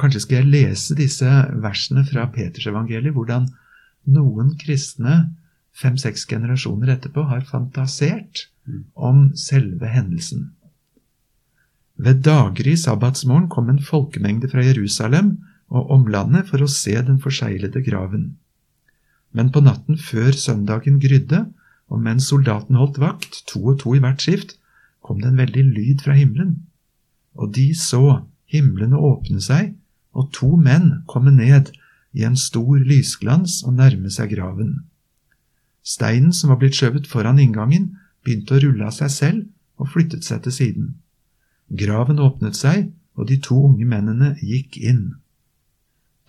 Kanskje 0.00 0.22
skal 0.24 0.40
jeg 0.40 0.50
lese 0.52 0.96
disse 0.96 1.28
versene 1.62 2.04
fra 2.08 2.28
Peters 2.32 2.66
evangelie, 2.70 3.12
hvordan 3.12 3.48
noen 4.10 4.54
kristne 4.58 5.34
fem-seks 5.78 6.24
generasjoner 6.30 6.94
etterpå 6.96 7.24
har 7.28 7.44
fantasert 7.48 8.46
om 8.94 9.30
selve 9.38 9.88
hendelsen. 9.90 10.50
Ved 12.02 12.22
daggry 12.26 12.74
sabbatsmorgen 12.78 13.50
kom 13.52 13.68
en 13.70 13.82
folkemengde 13.82 14.48
fra 14.50 14.64
Jerusalem 14.64 15.36
og 15.72 15.90
omlandet 15.94 16.48
for 16.48 16.62
å 16.62 16.70
se 16.70 16.94
den 17.04 17.20
forseglede 17.22 17.82
graven. 17.84 18.32
Men 19.32 19.52
på 19.52 19.62
natten 19.64 19.98
før 20.00 20.32
søndagen 20.36 20.98
grydde, 21.00 21.46
og 21.92 22.00
mens 22.04 22.28
soldaten 22.32 22.76
holdt 22.76 23.00
vakt, 23.00 23.42
to 23.48 23.60
og 23.72 23.80
to 23.82 23.94
i 23.96 24.02
hvert 24.02 24.20
skift, 24.24 24.56
kom 25.02 25.20
det 25.20 25.32
en 25.32 25.40
veldig 25.40 25.64
lyd 25.74 26.04
fra 26.04 26.16
himmelen. 26.16 26.56
Og 27.38 27.52
de 27.56 27.70
så 27.76 28.22
himlene 28.52 28.98
åpne 28.98 29.42
seg, 29.42 29.74
og 30.12 30.30
to 30.36 30.54
menn 30.60 31.02
komme 31.08 31.32
ned 31.34 31.72
i 32.12 32.26
en 32.28 32.36
stor 32.36 32.80
lysglans 32.84 33.62
og 33.66 33.78
nærme 33.78 34.12
seg 34.12 34.34
graven. 34.34 34.82
Steinen 35.82 36.34
som 36.36 36.52
var 36.52 36.60
blitt 36.60 36.76
skjøvet 36.78 37.08
foran 37.10 37.40
inngangen, 37.42 37.96
begynte 38.22 38.54
å 38.54 38.62
rulle 38.62 38.86
av 38.86 38.94
seg 38.94 39.10
selv 39.10 39.80
og 39.82 39.90
flyttet 39.94 40.26
seg 40.26 40.44
til 40.44 40.54
siden. 40.54 40.92
Graven 41.72 42.20
åpnet 42.22 42.58
seg, 42.58 42.92
og 43.18 43.28
de 43.28 43.38
to 43.42 43.56
unge 43.66 43.86
mennene 43.88 44.34
gikk 44.40 44.78
inn. 44.78 45.16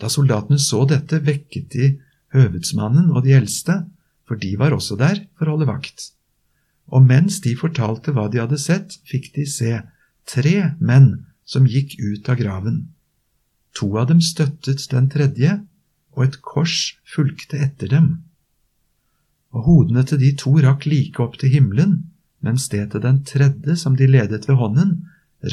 Da 0.01 0.09
soldatene 0.11 0.57
så 0.59 0.83
dette, 0.89 1.21
vekket 1.23 1.69
de 1.75 1.91
høvedsmannen 2.33 3.11
og 3.13 3.23
de 3.27 3.35
eldste, 3.37 3.83
for 4.27 4.39
de 4.39 4.55
var 4.59 4.73
også 4.75 4.97
der 4.99 5.25
for 5.37 5.47
å 5.47 5.55
holde 5.55 5.69
vakt. 5.69 6.09
Og 6.91 7.05
mens 7.05 7.39
de 7.43 7.55
fortalte 7.55 8.11
hva 8.11 8.27
de 8.31 8.41
hadde 8.41 8.59
sett, 8.59 8.97
fikk 9.07 9.31
de 9.37 9.45
se 9.49 9.79
tre 10.29 10.73
menn 10.79 11.25
som 11.45 11.67
gikk 11.67 11.95
ut 11.99 12.29
av 12.29 12.39
graven. 12.39 12.83
To 13.79 13.89
av 13.97 14.09
dem 14.11 14.21
støttet 14.21 14.85
den 14.91 15.09
tredje, 15.09 15.61
og 16.13 16.27
et 16.27 16.41
kors 16.45 16.95
fulgte 17.09 17.57
etter 17.57 17.89
dem. 17.89 18.09
Og 19.53 19.65
hodene 19.67 20.03
til 20.05 20.21
de 20.21 20.33
to 20.37 20.55
rakk 20.61 20.85
like 20.89 21.21
opp 21.21 21.39
til 21.41 21.53
himmelen, 21.53 22.03
mens 22.43 22.67
det 22.69 22.91
til 22.91 23.01
den 23.01 23.23
tredje, 23.25 23.77
som 23.79 23.97
de 23.97 24.07
ledet 24.09 24.47
ved 24.49 24.59
hånden, 24.59 24.95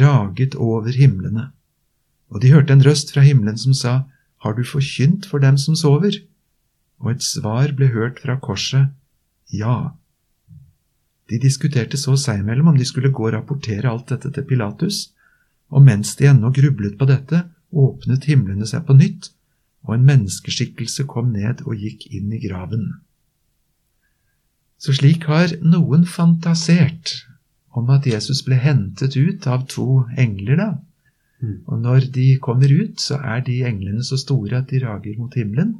raget 0.00 0.56
over 0.56 0.92
himlene. 0.92 1.50
Og 2.30 2.42
de 2.42 2.52
hørte 2.52 2.74
en 2.74 2.84
røst 2.84 3.12
fra 3.14 3.24
himmelen 3.26 3.58
som 3.58 3.74
sa, 3.74 4.02
Har 4.40 4.54
du 4.56 4.64
forkynt 4.64 5.26
for 5.26 5.38
dem 5.38 5.58
som 5.58 5.76
sover? 5.76 6.16
Og 7.00 7.10
et 7.10 7.22
svar 7.22 7.72
ble 7.76 7.90
hørt 7.92 8.20
fra 8.20 8.38
korset, 8.40 8.88
Ja. 9.52 9.92
De 11.30 11.38
diskuterte 11.38 11.98
så 12.00 12.16
seg 12.18 12.42
imellom 12.42 12.72
om 12.72 12.78
de 12.78 12.86
skulle 12.88 13.12
gå 13.14 13.28
og 13.28 13.34
rapportere 13.36 13.90
alt 13.90 14.10
dette 14.10 14.32
til 14.34 14.46
Pilatus, 14.48 15.10
og 15.70 15.84
mens 15.86 16.16
de 16.18 16.26
ennå 16.26 16.50
grublet 16.54 16.96
på 16.98 17.06
dette, 17.06 17.44
åpnet 17.70 18.26
himlene 18.26 18.66
seg 18.66 18.82
på 18.88 18.96
nytt, 18.98 19.30
og 19.86 19.94
en 19.94 20.06
menneskeskikkelse 20.08 21.06
kom 21.08 21.30
ned 21.32 21.62
og 21.64 21.78
gikk 21.78 22.08
inn 22.10 22.32
i 22.34 22.40
graven. 22.42 22.88
Så 24.80 24.96
slik 24.96 25.26
har 25.30 25.54
noen 25.62 26.06
fantasert 26.08 27.20
om 27.76 27.90
at 27.94 28.08
Jesus 28.08 28.40
ble 28.42 28.58
hentet 28.58 29.14
ut 29.16 29.46
av 29.46 29.66
to 29.70 30.02
engler, 30.18 30.56
da. 30.58 30.70
Mm. 31.40 31.58
Og 31.70 31.76
når 31.84 32.08
de 32.14 32.26
kommer 32.42 32.72
ut, 32.72 32.98
så 33.00 33.20
er 33.20 33.44
de 33.46 33.60
englene 33.68 34.02
så 34.04 34.18
store 34.20 34.60
at 34.60 34.72
de 34.72 34.82
rager 34.82 35.20
mot 35.20 35.36
himmelen, 35.36 35.76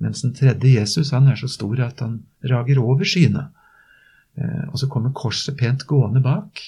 mens 0.00 0.22
den 0.24 0.34
tredje 0.36 0.74
Jesus 0.76 1.12
han 1.14 1.28
er 1.30 1.38
så 1.40 1.48
stor 1.50 1.80
at 1.86 2.02
han 2.04 2.20
rager 2.52 2.80
over 2.82 3.08
skyene. 3.08 3.48
Eh, 4.40 4.66
og 4.70 4.78
så 4.80 4.88
kommer 4.90 5.14
korset 5.16 5.58
pent 5.60 5.86
gående 5.90 6.22
bak. 6.24 6.62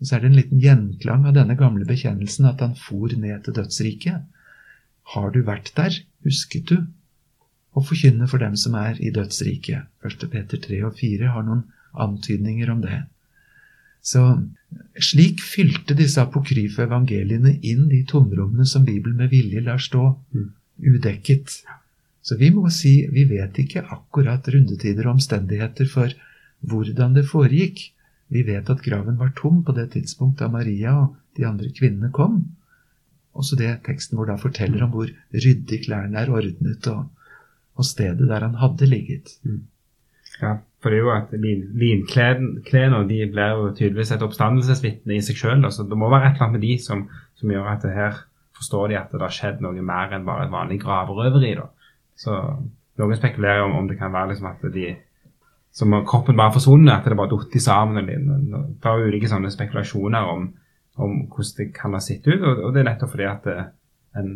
Og 0.00 0.06
så 0.06 0.16
er 0.16 0.22
det 0.22 0.30
en 0.30 0.38
liten 0.38 0.62
gjenklang 0.62 1.26
av 1.28 1.36
denne 1.36 1.56
gamle 1.60 1.86
bekjennelsen 1.88 2.48
at 2.48 2.62
han 2.64 2.76
for 2.78 3.12
ned 3.16 3.44
til 3.44 3.56
dødsriket. 3.56 4.24
Har 5.14 5.30
du 5.34 5.42
vært 5.44 5.72
der, 5.76 5.96
husket 6.24 6.70
du, 6.70 6.78
å 7.76 7.82
forkynne 7.86 8.28
for 8.30 8.42
dem 8.42 8.56
som 8.58 8.76
er 8.78 8.98
i 9.02 9.12
dødsriket. 9.14 9.88
1. 10.06 10.28
Peter 10.32 10.60
3 10.60 10.82
og 10.88 10.96
4 10.98 11.34
har 11.34 11.46
noen 11.46 11.66
antydninger 12.00 12.70
om 12.72 12.80
det. 12.84 13.02
Så 14.02 14.22
slik 14.96 15.42
fylte 15.44 15.96
disse 15.98 16.22
apokryfe 16.22 16.86
evangeliene 16.86 17.58
inn 17.66 17.88
de 17.90 18.00
tomrommene 18.08 18.64
som 18.66 18.86
Bibelen 18.86 19.18
med 19.20 19.32
vilje 19.34 19.60
lar 19.66 19.82
stå 19.82 20.16
Mm. 20.32 20.52
udekket. 20.80 21.50
Så 22.22 22.36
vi 22.36 22.50
må 22.50 22.70
si 22.70 23.06
vi 23.12 23.24
vet 23.24 23.58
ikke 23.58 23.84
akkurat 23.84 24.48
rundetider 24.48 25.06
og 25.06 25.18
omstendigheter 25.18 25.88
for 25.88 26.12
hvordan 26.60 27.16
det 27.16 27.28
foregikk. 27.28 27.82
Vi 28.30 28.44
vet 28.46 28.70
at 28.70 28.82
graven 28.84 29.18
var 29.18 29.32
tom 29.36 29.64
på 29.66 29.74
det 29.76 29.90
tidspunkt 29.96 30.38
da 30.38 30.48
Maria 30.48 30.94
og 31.02 31.16
de 31.36 31.46
andre 31.46 31.70
kvinnene 31.74 32.12
kom. 32.14 32.44
Også 33.34 33.56
det 33.58 33.70
teksten 33.86 34.18
hvor 34.18 34.28
da 34.30 34.36
forteller 34.38 34.84
om 34.84 34.94
hvor 34.94 35.10
ryddig 35.34 35.84
klærne 35.84 36.18
er 36.18 36.30
ordnet, 36.30 36.86
og, 36.90 37.06
og 37.78 37.86
stedet 37.86 38.28
der 38.28 38.46
han 38.46 38.58
hadde 38.58 38.88
ligget. 38.90 39.36
Ja, 40.40 40.56
for 40.80 40.90
det 40.90 40.98
er 40.98 41.04
jo 41.04 41.12
at 41.12 41.32
lin, 41.36 41.66
linklærne 41.78 43.04
de 43.08 43.20
blir 43.30 43.54
jo 43.54 43.70
tydeligvis 43.74 44.12
et 44.14 44.24
oppstandelsesvitne 44.24 45.16
i 45.16 45.22
seg 45.24 45.38
sjøl. 45.38 45.64
Altså, 45.64 45.84
det 45.86 45.98
må 45.98 46.10
være 46.10 46.30
et 46.30 46.38
eller 46.38 46.48
annet 46.48 46.58
med 46.58 46.66
de 46.66 46.76
som, 46.82 47.06
som 47.38 47.52
gjør 47.52 47.70
at 47.74 47.86
det 47.86 47.94
her 47.94 48.22
forstår 48.56 48.90
de 48.90 48.98
at 48.98 49.12
det 49.12 49.22
har 49.22 49.34
skjedd 49.34 49.62
noe 49.64 49.84
mer 49.84 50.12
enn 50.16 50.26
bare 50.26 50.46
et 50.46 50.52
vanlig 50.52 50.80
graverøveri. 50.82 51.54
da. 51.60 51.68
Så 52.18 52.36
Noen 53.00 53.16
spekulerer 53.16 53.62
om, 53.64 53.78
om 53.78 53.86
det 53.88 53.96
kan 53.96 54.12
være 54.12 54.32
liksom 54.32 54.50
at 54.50 54.64
de 54.74 54.90
som 55.72 55.94
kroppen 56.06 56.38
bare 56.38 56.54
forsvunnet, 56.56 56.92
at 56.96 57.06
det 57.06 57.18
bare 57.18 57.30
datt 57.30 57.60
sammen. 57.62 58.08
og 58.08 58.70
Det 58.82 58.90
er 58.90 59.04
ulike 59.06 59.28
sånne 59.30 59.52
spekulasjoner 59.52 60.30
om, 60.32 60.48
om 60.98 61.18
hvordan 61.30 61.56
det 61.58 61.68
kan 61.76 61.94
ha 61.94 62.00
sett 62.02 62.26
ut. 62.26 62.40
Og, 62.40 62.64
og 62.66 62.74
det 62.74 62.82
er 62.82 62.90
nettopp 62.90 63.14
fordi 63.14 63.28
at 63.30 63.46
det, 63.46 63.58
en 64.18 64.32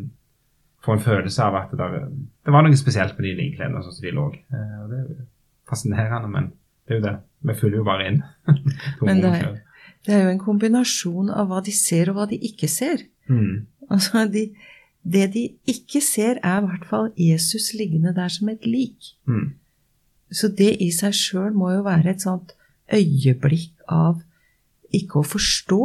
får 0.84 0.98
en 0.98 1.04
følelse 1.04 1.42
av 1.42 1.56
at 1.58 1.72
det, 1.72 1.78
der, 1.80 2.08
det 2.44 2.52
var 2.54 2.64
noe 2.64 2.78
spesielt 2.78 3.16
med 3.18 3.28
de 3.28 3.36
linklærne 3.38 3.82
sånn 3.82 3.96
som 3.96 4.04
de 4.04 4.12
lå. 4.14 4.26
Eh, 4.52 4.74
og 4.82 4.90
det 4.90 4.98
er 4.98 5.06
jo 5.08 5.26
fascinerende, 5.70 6.30
men 6.30 6.50
det 6.84 6.94
er 6.94 7.00
jo 7.00 7.04
det. 7.06 7.14
Vi 7.48 7.56
fyller 7.60 7.80
jo 7.80 7.86
bare 7.86 8.08
inn. 8.10 8.22
Men 9.04 9.20
det 9.20 9.30
er, 9.38 9.56
det 10.04 10.14
er 10.14 10.22
jo 10.26 10.30
en 10.32 10.40
kombinasjon 10.40 11.32
av 11.32 11.50
hva 11.50 11.60
de 11.64 11.72
ser 11.76 12.08
og 12.12 12.18
hva 12.18 12.28
de 12.30 12.38
ikke 12.50 12.68
ser. 12.72 13.04
mm. 13.28 13.66
Altså, 13.92 14.22
de, 14.32 14.46
det 15.04 15.26
de 15.34 15.42
ikke 15.68 16.00
ser, 16.00 16.38
er 16.40 16.62
i 16.62 16.64
hvert 16.64 16.86
fall 16.88 17.10
Jesus 17.20 17.74
liggende 17.76 18.14
der 18.16 18.32
som 18.32 18.48
et 18.48 18.64
lik. 18.64 19.12
Mm. 19.28 19.50
Så 20.34 20.50
det 20.58 20.72
i 20.82 20.90
seg 20.94 21.14
sjøl 21.14 21.54
må 21.54 21.70
jo 21.76 21.84
være 21.86 22.14
et 22.14 22.24
sånt 22.24 22.54
øyeblikk 22.92 23.84
av 23.90 24.22
ikke 24.94 25.20
å 25.20 25.26
forstå, 25.26 25.84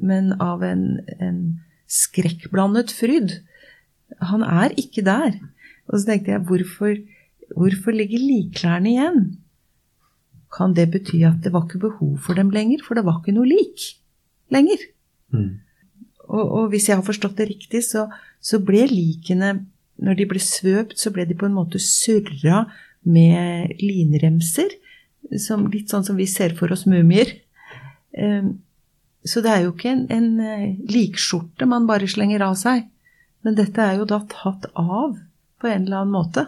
men 0.00 0.34
av 0.40 0.62
en, 0.64 1.00
en 1.18 1.40
skrekkblandet 1.90 2.92
fryd. 2.94 3.38
Han 4.30 4.44
er 4.46 4.74
ikke 4.80 5.04
der. 5.06 5.38
Og 5.90 5.98
så 5.98 6.12
tenkte 6.12 6.34
jeg, 6.34 6.44
hvorfor, 6.48 6.94
hvorfor 7.56 7.96
ligger 7.96 8.22
likklærne 8.22 8.92
igjen? 8.92 9.24
Kan 10.50 10.74
det 10.74 10.88
bety 10.94 11.22
at 11.26 11.42
det 11.44 11.52
var 11.54 11.66
ikke 11.66 11.84
behov 11.88 12.16
for 12.24 12.38
dem 12.38 12.52
lenger, 12.54 12.82
for 12.86 12.98
det 12.98 13.06
var 13.06 13.20
ikke 13.20 13.36
noe 13.36 13.48
lik 13.48 13.90
lenger? 14.54 14.86
Mm. 15.34 15.60
Og, 16.30 16.44
og 16.44 16.70
hvis 16.72 16.88
jeg 16.90 16.98
har 16.98 17.06
forstått 17.06 17.38
det 17.38 17.50
riktig, 17.50 17.84
så, 17.86 18.08
så 18.42 18.62
ble 18.62 18.86
likene 18.90 19.60
Når 20.00 20.16
de 20.16 20.24
ble 20.24 20.40
svøpt, 20.40 20.96
så 20.96 21.10
ble 21.12 21.26
de 21.28 21.34
på 21.36 21.44
en 21.44 21.52
måte 21.52 21.76
surra 21.84 22.62
med 23.06 23.76
linremser. 23.80 24.72
Som, 25.38 25.68
litt 25.70 25.92
sånn 25.92 26.04
som 26.06 26.16
vi 26.18 26.26
ser 26.26 26.56
for 26.58 26.72
oss 26.74 26.86
mumier. 26.90 27.28
Ehm, 28.18 28.56
så 29.22 29.42
det 29.44 29.52
er 29.52 29.66
jo 29.66 29.74
ikke 29.74 29.92
en, 29.92 30.06
en 30.10 30.30
eh, 30.42 30.78
likskjorte 30.90 31.68
man 31.70 31.86
bare 31.86 32.08
slenger 32.10 32.42
av 32.42 32.56
seg. 32.58 32.88
Men 33.46 33.56
dette 33.58 33.84
er 33.84 34.00
jo 34.00 34.08
da 34.08 34.22
tatt 34.32 34.66
av 34.74 35.18
på 35.60 35.68
en 35.68 35.84
eller 35.84 36.02
annen 36.02 36.16
måte. 36.16 36.46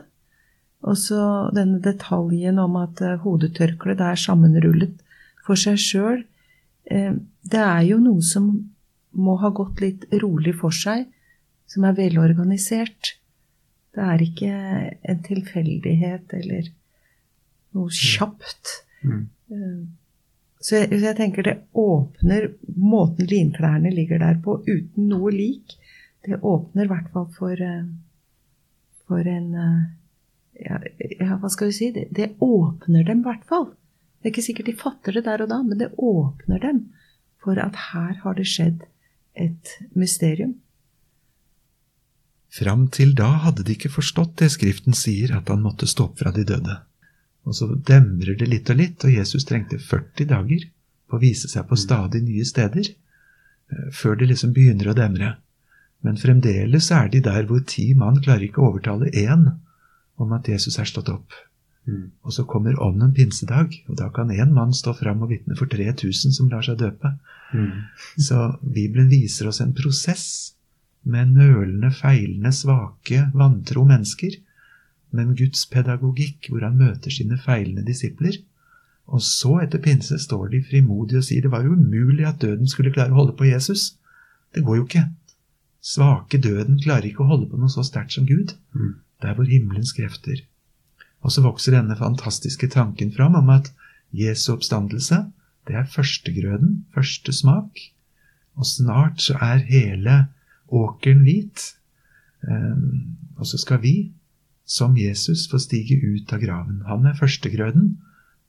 Og 0.82 0.98
så 0.98 1.20
denne 1.54 1.78
detaljen 1.84 2.58
om 2.58 2.80
at 2.80 3.04
eh, 3.04 3.20
hodetørkleet 3.22 4.02
er 4.02 4.18
sammenrullet 4.18 4.96
for 5.46 5.58
seg 5.58 5.78
sjøl. 5.80 6.22
Det 6.82 7.60
er 7.62 7.84
jo 7.86 7.96
noe 8.02 8.22
som 8.26 8.48
må 9.12 9.36
ha 9.40 9.50
gått 9.54 9.80
litt 9.82 10.06
rolig 10.22 10.54
for 10.58 10.74
seg, 10.74 11.06
som 11.70 11.86
er 11.86 11.96
velorganisert. 11.96 13.16
Det 13.92 14.04
er 14.08 14.22
ikke 14.24 14.52
en 15.12 15.24
tilfeldighet 15.26 16.32
eller 16.38 16.70
noe 17.76 17.92
kjapt. 17.92 18.78
Mm. 19.04 19.26
Eh, 19.52 19.82
Så 20.62 20.76
jeg, 20.78 20.88
så 20.94 21.08
jeg 21.08 21.18
tenker 21.18 21.42
det 21.42 21.56
åpner 21.74 22.52
Måten 22.78 23.26
linklærne 23.26 23.90
ligger 23.90 24.20
der 24.22 24.36
på 24.44 24.60
uten 24.62 25.08
noe 25.10 25.32
lik, 25.34 25.74
det 26.22 26.38
åpner 26.38 26.86
i 26.86 26.92
hvert 26.92 27.08
fall 27.12 27.26
for 27.34 27.58
eh, 27.58 27.88
For 29.08 29.26
en 29.26 29.54
eh, 29.58 29.82
ja, 30.62 30.78
ja, 31.18 31.36
hva 31.40 31.50
skal 31.50 31.72
vi 31.72 31.76
si? 31.76 31.90
Det, 31.92 32.06
det 32.14 32.34
åpner 32.38 33.04
dem 33.08 33.24
i 33.24 33.26
hvert 33.26 33.44
fall. 33.48 33.72
Det 34.20 34.28
er 34.28 34.34
ikke 34.34 34.44
sikkert 34.46 34.68
de 34.70 34.78
fatter 34.78 35.16
det 35.16 35.24
der 35.26 35.42
og 35.42 35.48
da, 35.50 35.62
men 35.66 35.80
det 35.80 35.94
åpner 35.98 36.60
dem 36.62 36.84
for 37.42 37.58
at 37.58 37.74
her 37.90 38.12
har 38.22 38.36
det 38.38 38.46
skjedd 38.46 38.84
et 39.34 39.72
mysterium. 39.98 40.54
Fram 42.52 42.88
til 42.92 43.14
da 43.16 43.30
hadde 43.46 43.64
de 43.64 43.76
ikke 43.76 43.92
forstått 43.92 44.36
det 44.42 44.50
Skriften 44.52 44.96
sier, 44.96 45.32
at 45.38 45.48
han 45.48 45.62
måtte 45.64 45.88
stå 45.88 46.10
opp 46.10 46.18
fra 46.20 46.32
de 46.36 46.44
døde. 46.48 46.82
Og 47.48 47.56
så 47.56 47.70
demrer 47.88 48.36
det 48.38 48.48
litt 48.50 48.70
og 48.70 48.78
litt, 48.78 49.04
og 49.06 49.14
Jesus 49.14 49.46
trengte 49.48 49.80
40 49.80 50.28
dager 50.30 50.66
på 51.08 51.16
å 51.16 51.22
vise 51.22 51.48
seg 51.48 51.64
på 51.68 51.78
stadig 51.80 52.22
nye 52.26 52.44
steder, 52.46 52.92
eh, 52.92 53.88
før 53.96 54.20
det 54.20 54.28
liksom 54.30 54.52
begynner 54.52 54.92
å 54.92 54.96
demre. 54.98 55.32
Men 56.04 56.20
fremdeles 56.20 56.90
er 56.92 57.08
de 57.08 57.22
der 57.24 57.48
hvor 57.48 57.64
ti 57.66 57.92
mann 57.94 58.20
klarer 58.20 58.46
ikke 58.46 58.60
å 58.62 58.72
overtale 58.72 59.10
én 59.10 59.48
om 60.20 60.32
at 60.36 60.48
Jesus 60.50 60.78
er 60.78 60.88
stått 60.90 61.10
opp. 61.12 61.32
Mm. 61.88 62.12
Og 62.22 62.34
så 62.36 62.44
kommer 62.46 62.78
ånden 62.82 63.14
pinsedag, 63.14 63.74
og 63.88 63.96
da 63.98 64.08
kan 64.14 64.30
én 64.30 64.52
mann 64.54 64.74
stå 64.76 64.94
fram 64.98 65.22
og 65.24 65.32
vitne 65.32 65.56
for 65.58 65.70
3000 65.70 66.36
som 66.36 66.50
lar 66.50 66.62
seg 66.66 66.78
døpe. 66.78 67.16
Mm. 67.54 67.86
Så 68.20 68.58
Bibelen 68.62 69.08
viser 69.10 69.48
oss 69.50 69.62
en 69.64 69.74
prosess 69.74 70.54
med 71.02 71.34
nølende, 71.36 71.90
feilende, 71.94 72.52
svake, 72.54 73.26
vantro 73.34 73.84
mennesker, 73.88 74.36
men 75.12 75.34
Guds 75.36 75.66
pedagogikk, 75.68 76.48
hvor 76.48 76.64
han 76.64 76.78
møter 76.78 77.12
sine 77.12 77.38
feilende 77.40 77.84
disipler. 77.86 78.38
Og 79.12 79.22
så, 79.26 79.58
etter 79.64 79.82
pinse, 79.82 80.16
står 80.18 80.52
de 80.54 80.62
frimodige 80.64 81.20
og 81.20 81.26
sier 81.26 81.44
det 81.44 81.52
var 81.52 81.66
jo 81.66 81.74
umulig 81.76 82.24
at 82.28 82.40
døden 82.40 82.70
skulle 82.70 82.92
klare 82.94 83.12
å 83.12 83.18
holde 83.20 83.36
på 83.36 83.50
Jesus. 83.50 83.96
Det 84.54 84.64
går 84.64 84.78
jo 84.78 84.86
ikke. 84.86 85.04
Svake 85.82 86.38
døden 86.38 86.78
klarer 86.80 87.10
ikke 87.10 87.24
å 87.24 87.30
holde 87.32 87.50
på 87.50 87.58
noe 87.58 87.72
så 87.72 87.84
sterkt 87.84 88.14
som 88.14 88.28
Gud. 88.28 88.54
Mm. 88.72 88.94
Det 89.20 89.28
er 89.28 89.38
vår 89.38 89.50
himmelens 89.50 89.92
krefter. 89.96 90.44
Og 91.22 91.34
så 91.34 91.42
vokser 91.44 91.76
denne 91.76 91.98
fantastiske 91.98 92.68
tanken 92.72 93.12
fram 93.14 93.36
om 93.38 93.50
at 93.54 93.72
Jesu 94.14 94.52
oppstandelse, 94.54 95.24
det 95.66 95.76
er 95.78 95.90
førstegrøden, 95.90 96.84
første 96.94 97.34
smak. 97.34 97.78
Og 98.58 98.66
snart 98.68 99.22
så 99.22 99.36
er 99.40 99.62
hele 99.68 100.16
åkeren 100.72 101.22
hvit. 101.26 101.72
Ehm, 102.48 103.16
og 103.38 103.46
så 103.48 103.60
skal 103.60 103.82
vi, 103.82 104.12
som 104.64 104.96
Jesus, 104.96 105.46
få 105.50 105.60
stige 105.62 105.98
ut 106.00 106.32
av 106.32 106.42
graven. 106.42 106.82
Han 106.88 107.06
er 107.06 107.18
førstegrøden 107.18 107.96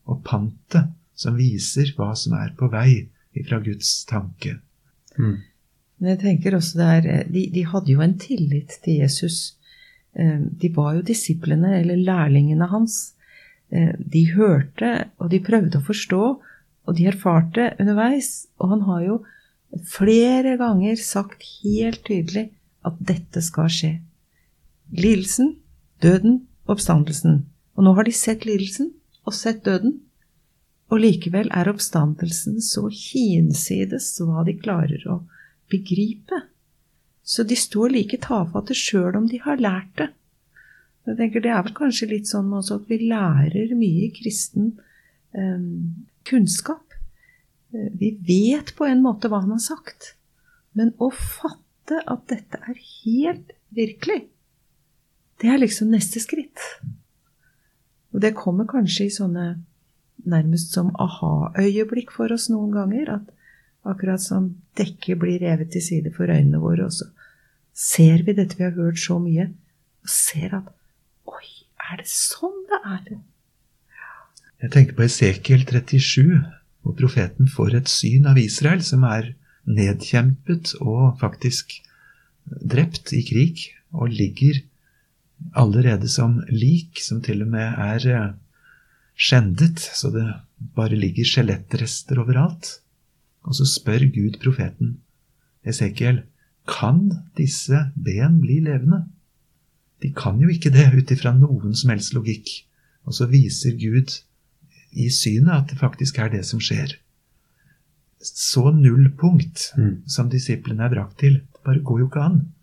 og 0.10 0.22
pantet 0.27 0.94
som 1.15 1.38
viser 1.38 1.94
hva 1.98 2.13
som 2.18 2.36
er 2.38 2.53
på 2.58 2.70
vei 2.74 3.08
ifra 3.38 3.60
Guds 3.63 4.03
tanke. 4.10 4.58
Mm. 5.18 5.42
Men 6.00 6.13
jeg 6.13 6.22
tenker 6.24 6.58
også 6.58 6.80
det 6.80 6.88
er, 6.98 7.10
eh, 7.10 7.27
de, 7.32 7.48
de 7.53 7.65
hadde 7.70 7.94
jo 7.94 8.01
en 8.03 8.18
tillit 8.20 8.80
til 8.84 9.01
Jesus. 9.03 9.56
Eh, 10.15 10.39
De 10.62 10.70
var 10.75 10.98
jo 10.98 11.06
disiplene, 11.06 11.77
eller 11.80 12.01
lærlingene 12.01 12.70
hans. 12.70 13.13
Eh, 13.72 13.94
De 13.98 14.25
hørte, 14.34 15.10
og 15.20 15.32
de 15.32 15.39
prøvde 15.44 15.80
å 15.80 15.86
forstå, 15.86 16.24
og 16.84 16.98
de 16.98 17.08
erfarte 17.08 17.72
underveis. 17.80 18.48
Og 18.60 18.74
han 18.74 18.84
har 18.89 19.06
jo 19.06 19.22
flere 19.82 20.58
ganger 20.60 21.00
sagt 21.00 21.46
helt 21.63 22.03
tydelig 22.08 22.50
at 22.86 22.98
dette 23.00 23.42
skal 23.42 23.70
skje. 23.72 23.94
Lidelsen, 24.94 25.56
døden, 26.03 26.44
oppstandelsen. 26.70 27.44
Og 27.77 27.88
nå 27.88 27.94
har 27.98 28.08
de 28.08 28.13
sett 28.15 28.46
lidelsen 28.46 28.92
og 29.25 29.36
sett 29.38 29.63
døden. 29.65 30.00
Og 30.94 31.01
likevel 31.01 31.50
er 31.56 31.72
oppstandelsen 31.72 32.60
så 32.62 32.86
hinsides 32.92 34.12
hva 34.22 34.44
de 34.46 34.58
klarer 34.60 35.06
å 35.10 35.24
begripe. 35.72 36.44
Så 37.24 37.46
de 37.48 37.55
står 37.57 37.96
like 37.96 38.20
tafatte 38.22 38.75
sjøl 38.77 39.16
om 39.18 39.29
de 39.31 39.40
har 39.42 39.62
lært 39.64 39.96
det. 39.98 40.09
Jeg 41.07 41.20
tenker 41.20 41.44
Det 41.44 41.51
er 41.51 41.64
vel 41.66 41.75
kanskje 41.75 42.12
litt 42.12 42.29
sånn 42.29 42.51
også 42.55 42.79
at 42.79 42.92
vi 42.92 43.00
lærer 43.09 43.74
mye 43.75 44.12
kristen 44.16 44.75
eh, 45.36 45.66
kunnskap. 46.27 46.82
Vi 47.74 48.14
vet 48.27 48.75
på 48.77 48.86
en 48.86 49.01
måte 49.01 49.29
hva 49.31 49.42
han 49.44 49.55
har 49.55 49.64
sagt, 49.64 50.14
men 50.77 50.94
å 51.01 51.09
fatte 51.09 52.00
at 52.09 52.27
dette 52.29 52.59
er 52.62 52.77
helt 52.77 53.53
virkelig, 53.74 54.27
det 55.42 55.50
er 55.51 55.59
liksom 55.59 55.90
neste 55.92 56.22
skritt. 56.24 56.62
Og 58.14 58.22
det 58.22 58.36
kommer 58.38 58.70
kanskje 58.70 59.07
i 59.09 59.14
sånne 59.14 59.48
nærmest 60.29 60.75
som 60.75 60.94
aha-øyeblikk 61.01 62.14
for 62.16 62.31
oss 62.31 62.48
noen 62.53 62.72
ganger. 62.75 63.09
At 63.18 63.90
akkurat 63.90 64.22
som 64.24 64.53
dekket 64.79 65.20
blir 65.20 65.42
revet 65.44 65.74
til 65.74 65.83
side 65.83 66.14
for 66.16 66.31
øynene 66.31 66.62
våre, 66.62 66.88
og 66.88 66.94
så 66.96 67.09
ser 67.74 68.24
vi 68.24 68.38
dette 68.38 68.55
vi 68.59 68.68
har 68.68 68.77
hørt 68.77 69.01
så 69.01 69.18
mye, 69.20 69.50
og 70.03 70.14
ser 70.14 70.55
at 70.62 70.72
Oi, 71.27 71.48
er 71.92 72.00
det 72.00 72.07
sånn 72.07 72.64
det 72.70 72.79
er? 72.86 73.14
Jeg 74.64 74.72
tenker 74.72 74.96
på 74.96 75.07
Esekiel 75.07 75.66
37, 75.68 76.40
hvor 76.83 76.96
profeten 77.00 77.48
får 77.50 77.79
et 77.79 77.89
syn 77.91 78.27
av 78.29 78.39
Israel 78.39 78.83
som 78.85 79.05
er 79.07 79.33
nedkjempet 79.63 80.75
og 80.83 81.15
faktisk 81.22 81.77
drept 82.43 83.13
i 83.15 83.24
krig, 83.24 83.69
og 83.93 84.11
ligger 84.11 84.59
allerede 85.55 86.09
som 86.11 86.41
lik, 86.50 87.00
som 87.00 87.22
til 87.24 87.43
og 87.46 87.51
med 87.53 87.79
er 87.85 88.07
eh, 88.11 88.33
skjendet, 89.15 89.79
så 89.79 90.11
det 90.11 90.25
bare 90.75 90.98
ligger 90.98 91.27
skjelettrester 91.27 92.19
overalt. 92.24 92.79
Og 93.43 93.55
så 93.57 93.67
spør 93.67 94.07
Gud 94.11 94.39
profeten 94.43 94.98
Esekiel, 95.63 96.24
kan 96.67 97.09
disse 97.37 97.89
ben 97.96 98.39
bli 98.43 98.59
levende? 98.63 99.03
De 100.03 100.11
kan 100.15 100.39
jo 100.39 100.50
ikke 100.51 100.72
det 100.72 100.89
ut 100.96 101.11
ifra 101.11 101.31
noen 101.35 101.75
som 101.75 101.91
helst 101.91 102.15
logikk. 102.15 102.50
Og 103.07 103.15
så 103.15 103.27
viser 103.31 103.75
Gud 103.79 104.11
i 104.96 105.10
synet 105.10 105.53
at 105.56 105.70
det 105.72 105.79
faktisk 105.79 106.20
er 106.20 106.29
det 106.34 106.44
som 106.46 106.60
skjer. 106.64 106.96
Så 108.24 108.72
nullpunkt 108.72 109.74
Mm. 109.77 110.03
som 110.08 110.29
disiplene 110.29 110.84
er 110.86 110.90
brakt 110.90 111.18
til. 111.20 111.34
Det 111.53 111.64
bare 111.66 111.79
går 111.84 112.00
jo 112.00 112.08
ikke 112.08 112.22
an. 112.24 112.53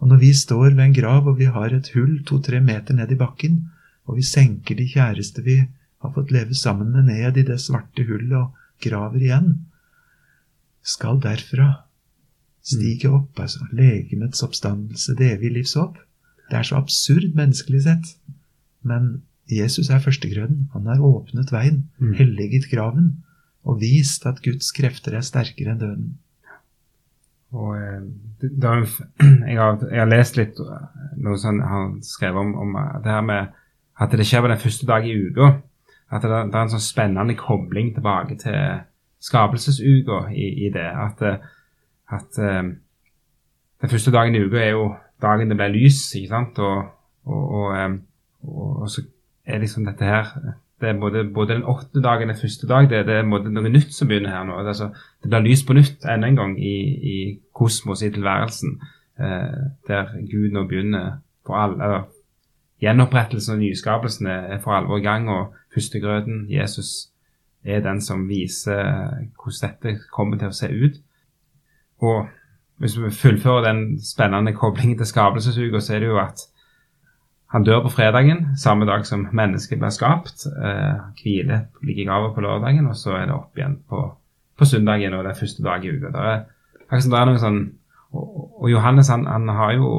Og 0.00 0.08
når 0.08 0.18
vi 0.18 0.32
står 0.34 0.74
ved 0.74 0.84
en 0.84 0.92
grav 0.94 1.28
og 1.28 1.38
vi 1.38 1.44
har 1.44 1.72
et 1.72 1.88
hull 1.94 2.22
to-tre 2.24 2.60
meter 2.60 2.94
ned 2.94 3.10
i 3.12 3.14
bakken, 3.16 3.70
og 4.06 4.16
vi 4.16 4.22
senker 4.22 4.74
de 4.76 4.86
kjæreste 4.88 5.42
vi 5.44 5.68
har 6.02 6.12
fått 6.12 6.32
leve 6.32 6.54
sammen 6.54 6.90
med 6.92 7.04
ned 7.04 7.36
i 7.36 7.42
det 7.42 7.60
svarte 7.60 8.04
hullet 8.04 8.32
og 8.36 8.52
graver 8.82 9.20
igjen, 9.22 9.66
skal 10.82 11.20
derfra 11.22 11.84
stige 12.62 13.10
opp, 13.10 13.38
altså 13.38 13.66
legemets 13.72 14.42
oppstandelse, 14.42 15.14
det 15.18 15.32
evige 15.38 15.54
livs 15.58 15.74
håp. 15.74 15.96
Det 16.50 16.58
er 16.58 16.62
så 16.66 16.76
absurd 16.76 17.34
menneskelig 17.34 17.82
sett. 17.84 18.16
Men 18.82 19.22
Jesus 19.50 19.90
er 19.90 19.98
førstegrøden. 20.00 20.68
Han 20.72 20.86
har 20.86 21.00
åpnet 21.02 21.50
veien, 21.52 21.88
Mm. 21.98 22.12
helliget 22.14 22.70
graven 22.70 23.24
og 23.64 23.80
vist 23.80 24.26
at 24.26 24.42
Guds 24.42 24.72
krefter 24.72 25.14
er 25.16 25.20
sterkere 25.26 25.72
enn 25.72 25.80
døden. 25.80 26.18
Og 27.52 27.76
eh, 27.76 28.00
da, 28.62 28.72
jeg, 29.50 29.58
har, 29.58 29.78
jeg 29.90 30.00
har 30.00 30.08
lest 30.08 30.38
litt 30.38 30.58
eh, 30.60 30.86
noe 31.20 31.36
som 31.38 31.60
han 31.60 31.98
skrev 32.02 32.36
om, 32.40 32.54
om 32.54 32.76
eh, 32.80 32.96
det 33.04 33.12
her 33.12 33.26
med 33.28 33.52
at 34.00 34.10
det 34.16 34.26
skjer 34.26 34.40
på 34.46 34.48
den 34.50 34.62
første 34.62 34.86
dag 34.88 35.04
i 35.06 35.12
uka. 35.28 35.50
At 36.12 36.24
det, 36.24 36.30
det 36.30 36.56
er 36.56 36.62
en 36.64 36.72
sånn 36.72 36.84
spennende 36.84 37.36
kobling 37.38 37.92
tilbake 37.94 38.38
til 38.40 38.56
skapelsesuka 39.22 40.26
i, 40.32 40.66
i 40.66 40.70
det. 40.72 40.88
At, 40.88 41.20
at 42.10 42.36
den 42.36 43.90
første 43.92 44.10
dagen 44.12 44.34
i 44.34 44.42
uka 44.42 44.58
er 44.58 44.72
jo 44.74 44.88
dagen 45.22 45.48
det 45.52 45.56
ble 45.60 45.68
lys, 45.72 46.00
ikke 46.18 46.32
sant? 46.32 46.58
Og, 46.58 46.90
og, 47.24 47.68
og, 48.42 48.82
og 48.82 48.90
så 48.90 49.04
er 49.46 49.62
liksom 49.62 49.86
dette 49.88 50.06
her 50.06 50.30
det 50.82 50.88
er 50.90 50.98
både, 50.98 51.20
både 51.34 51.54
den 51.54 51.62
åttende 51.62 52.02
dagen 52.02 52.30
og 52.30 52.34
den 52.34 52.40
første 52.40 52.66
dag, 52.66 52.88
det, 52.90 53.04
det 53.06 53.20
er 53.20 53.22
noe 53.22 53.70
nytt 53.70 53.92
som 53.94 54.08
begynner 54.10 54.32
her 54.34 54.46
nå. 54.48 54.56
Det, 54.58 54.72
altså, 54.72 54.88
det 55.22 55.30
blir 55.30 55.44
lys 55.44 55.62
på 55.62 55.76
nytt 55.78 56.06
enda 56.10 56.26
en 56.26 56.38
gang 56.40 56.56
i, 56.58 56.74
i 57.12 57.18
kosmos, 57.54 58.02
i 58.02 58.10
tilværelsen, 58.10 58.80
eh, 59.22 59.60
der 59.86 60.10
Gud 60.32 60.50
nå 60.50 60.64
begynner 60.66 61.20
for 61.46 61.60
all, 61.60 61.76
eller, 61.78 62.08
Gjenopprettelsen 62.82 63.54
og 63.54 63.60
nyskapelsen 63.60 64.26
er 64.26 64.58
for 64.58 64.74
alvor 64.74 64.98
i 64.98 65.04
gang, 65.04 65.28
og 65.30 65.54
førstegrøten, 65.74 66.46
Jesus, 66.50 67.12
er 67.62 67.80
den 67.80 68.00
som 68.02 68.24
viser 68.28 68.80
hvordan 69.38 69.60
dette 69.68 69.92
kommer 70.10 70.40
til 70.40 70.50
å 70.50 70.56
se 70.56 70.66
ut. 70.66 70.96
Og 72.02 72.26
hvis 72.82 72.96
vi 72.98 73.12
fullfører 73.14 73.68
den 73.68 73.84
spennende 74.02 74.50
koblingen 74.58 74.98
til 74.98 75.06
skapelsesuka, 75.06 75.78
så 75.78 75.94
er 75.94 76.02
det 76.02 76.10
jo 76.10 76.18
at 76.18 76.42
han 77.52 77.64
dør 77.68 77.82
på 77.84 77.92
fredagen, 77.92 78.46
samme 78.56 78.86
dag 78.88 79.04
som 79.04 79.26
mennesket 79.36 79.80
blir 79.80 79.92
skapt. 79.92 80.46
Eh, 80.48 81.00
hviler, 81.20 81.66
ligger 81.84 82.02
i 82.02 82.06
grava 82.08 82.30
på 82.32 82.40
lørdagen, 82.40 82.86
og 82.88 82.96
så 82.96 83.12
er 83.18 83.26
det 83.28 83.34
opp 83.36 83.58
igjen 83.58 83.74
på, 83.88 84.04
på 84.56 84.68
søndagen 84.68 85.16
og 85.18 85.26
den 85.26 85.36
første 85.36 85.64
dag 85.64 85.84
i 85.84 85.90
uka. 85.92 86.12
Det 86.14 86.22
er, 86.30 86.46
det 86.80 87.18
er 87.18 87.32
sånn, 87.42 87.60
og, 88.16 88.30
og 88.56 88.70
Johannes 88.72 89.10
han, 89.12 89.26
han 89.28 89.52
har 89.52 89.74
jo 89.76 89.90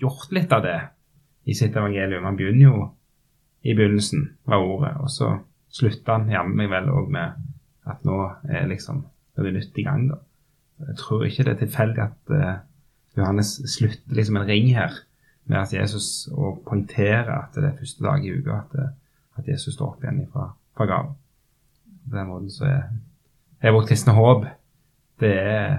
gjort 0.00 0.32
litt 0.32 0.54
av 0.56 0.64
det 0.64 0.78
i 1.48 1.56
sitt 1.56 1.76
evangelium. 1.76 2.24
Han 2.24 2.38
begynner 2.38 2.64
jo 2.64 2.86
i 3.68 3.74
begynnelsen 3.76 4.24
fra 4.46 4.60
ordet, 4.62 4.94
og 5.04 5.12
så 5.12 5.34
slutter 5.74 6.16
han 6.16 6.32
jammen 6.32 6.56
meg 6.62 6.72
vel 6.72 6.88
òg 6.94 7.10
med 7.12 7.36
at 7.88 8.08
nå 8.08 8.22
er 8.48 8.70
liksom 8.70 9.02
er 9.36 9.46
det 9.46 9.52
nytt 9.58 9.76
i 9.78 9.84
gang. 9.84 10.08
da. 10.08 10.16
Jeg 10.88 10.96
tror 11.02 11.26
ikke 11.26 11.44
det 11.44 11.52
er 11.52 11.60
tilfeldig 11.60 12.02
at 12.06 12.32
uh, 12.32 12.56
Johannes 13.18 13.52
slutter 13.68 14.16
liksom 14.16 14.40
en 14.40 14.48
ring 14.48 14.72
her 14.72 14.96
med 15.48 15.60
at 15.62 15.72
Jesus 15.72 16.28
og 16.32 16.62
poengterer 16.66 17.30
at 17.34 17.56
det 17.56 17.70
er 17.70 17.78
første 17.78 18.04
dag 18.04 18.24
i 18.24 18.32
uka 18.36 18.60
at, 18.60 18.78
at 19.40 19.48
Jesus 19.48 19.74
står 19.74 19.94
opp 19.94 20.04
igjen 20.04 20.26
fra, 20.32 20.50
fra 20.76 20.86
graven. 20.88 21.16
På 22.08 22.16
den 22.16 22.30
måten 22.30 22.52
så 22.52 22.68
er, 22.68 22.88
er 23.60 23.74
vårt 23.76 23.90
kristne 23.90 24.16
håp 24.16 24.46
det 25.20 25.34
er 25.34 25.78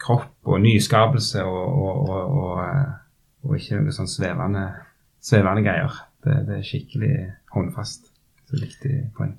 kropp 0.00 0.48
og 0.48 0.60
nyskapelse 0.64 1.44
og, 1.44 1.78
og, 1.84 2.10
og, 2.40 2.60
og 3.44 3.56
ikke 3.58 3.80
noe 3.80 3.94
sånn 3.94 4.10
svevende, 4.10 4.66
svevende 5.24 5.64
greier. 5.66 5.96
Det, 6.24 6.36
det, 6.48 6.58
er 6.58 6.68
skikkelig 6.68 7.14
håndfast. 7.52 8.08
Så 8.48 8.60
viktig 8.60 8.94
poeng. 9.16 9.34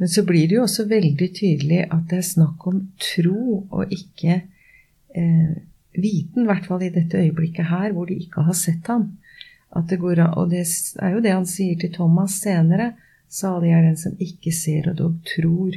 Men 0.00 0.08
så 0.08 0.24
blir 0.28 0.48
det 0.48 0.56
jo 0.56 0.64
også 0.64 0.86
veldig 0.88 1.28
tydelig 1.36 1.82
at 1.86 2.06
det 2.08 2.20
er 2.20 2.26
snakk 2.26 2.64
om 2.68 2.80
tro 3.00 3.62
og 3.62 3.92
ikke 3.92 4.38
eh, 5.16 5.52
viten, 5.96 6.44
i 6.44 6.48
hvert 6.48 6.66
fall 6.68 6.82
i 6.84 6.92
dette 6.94 7.18
øyeblikket 7.18 7.70
her, 7.70 7.92
hvor 7.92 8.06
de 8.06 8.18
ikke 8.20 8.44
har 8.46 8.56
sett 8.56 8.86
ham. 8.90 9.12
Det 9.88 10.00
går, 10.02 10.20
og 10.34 10.50
det 10.50 10.64
er 10.98 11.14
jo 11.14 11.22
det 11.22 11.32
han 11.34 11.46
sier 11.46 11.78
til 11.78 11.92
Thomas 11.94 12.40
senere. 12.42 12.92
Salig 13.30 13.70
er 13.70 13.84
den 13.86 13.98
som 13.98 14.16
ikke 14.18 14.52
ser 14.54 14.90
og 14.90 14.98
dog 14.98 15.18
tror. 15.28 15.76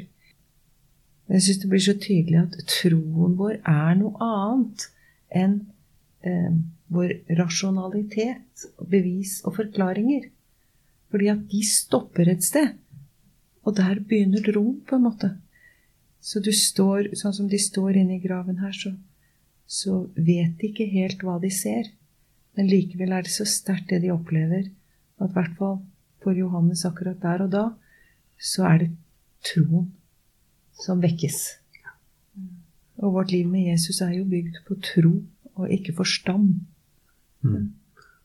Jeg 1.30 1.42
syns 1.46 1.60
det 1.62 1.70
blir 1.70 1.84
så 1.84 1.94
tydelig 1.98 2.40
at 2.42 2.58
troen 2.70 3.38
vår 3.40 3.60
er 3.62 3.94
noe 4.00 4.18
annet 4.26 4.88
enn 5.34 5.60
eh, 6.26 6.56
vår 6.94 7.14
rasjonalitet, 7.38 8.66
bevis 8.90 9.40
og 9.46 9.58
forklaringer. 9.62 10.28
Fordi 11.14 11.30
at 11.30 11.46
de 11.52 11.62
stopper 11.66 12.34
et 12.34 12.44
sted. 12.46 12.74
Og 13.64 13.78
der 13.78 14.02
begynner 14.02 14.44
troen, 14.44 14.82
på 14.82 14.98
en 14.98 15.06
måte. 15.06 15.32
Så 16.24 16.42
du 16.44 16.52
står, 16.56 17.14
sånn 17.20 17.36
som 17.36 17.50
de 17.52 17.60
står 17.62 18.00
inne 18.02 18.18
i 18.18 18.24
graven 18.24 18.60
her, 18.64 18.74
så, 18.76 18.94
så 19.68 20.04
vet 20.16 20.58
de 20.60 20.70
ikke 20.70 20.90
helt 20.92 21.24
hva 21.26 21.40
de 21.42 21.50
ser. 21.54 21.90
Men 22.58 22.70
likevel 22.70 23.16
er 23.16 23.26
det 23.26 23.34
så 23.34 23.46
sterkt 23.50 23.90
det 23.90 24.04
de 24.04 24.14
opplever, 24.14 24.70
at 25.22 25.32
i 25.32 25.34
hvert 25.34 25.56
fall 25.58 25.80
for 26.24 26.38
Johannes 26.38 26.86
akkurat 26.88 27.20
der 27.22 27.46
og 27.46 27.52
da, 27.52 27.66
så 28.40 28.68
er 28.70 28.84
det 28.84 28.92
troen 29.44 29.90
som 30.84 31.02
vekkes. 31.04 31.40
Og 33.04 33.16
vårt 33.18 33.32
liv 33.34 33.48
med 33.50 33.72
Jesus 33.72 34.02
er 34.02 34.14
jo 34.18 34.28
bygd 34.30 34.62
på 34.68 34.78
tro 34.84 35.14
og 35.56 35.72
ikke 35.72 35.96
forstand. 35.98 36.62
Mm. 37.42 37.74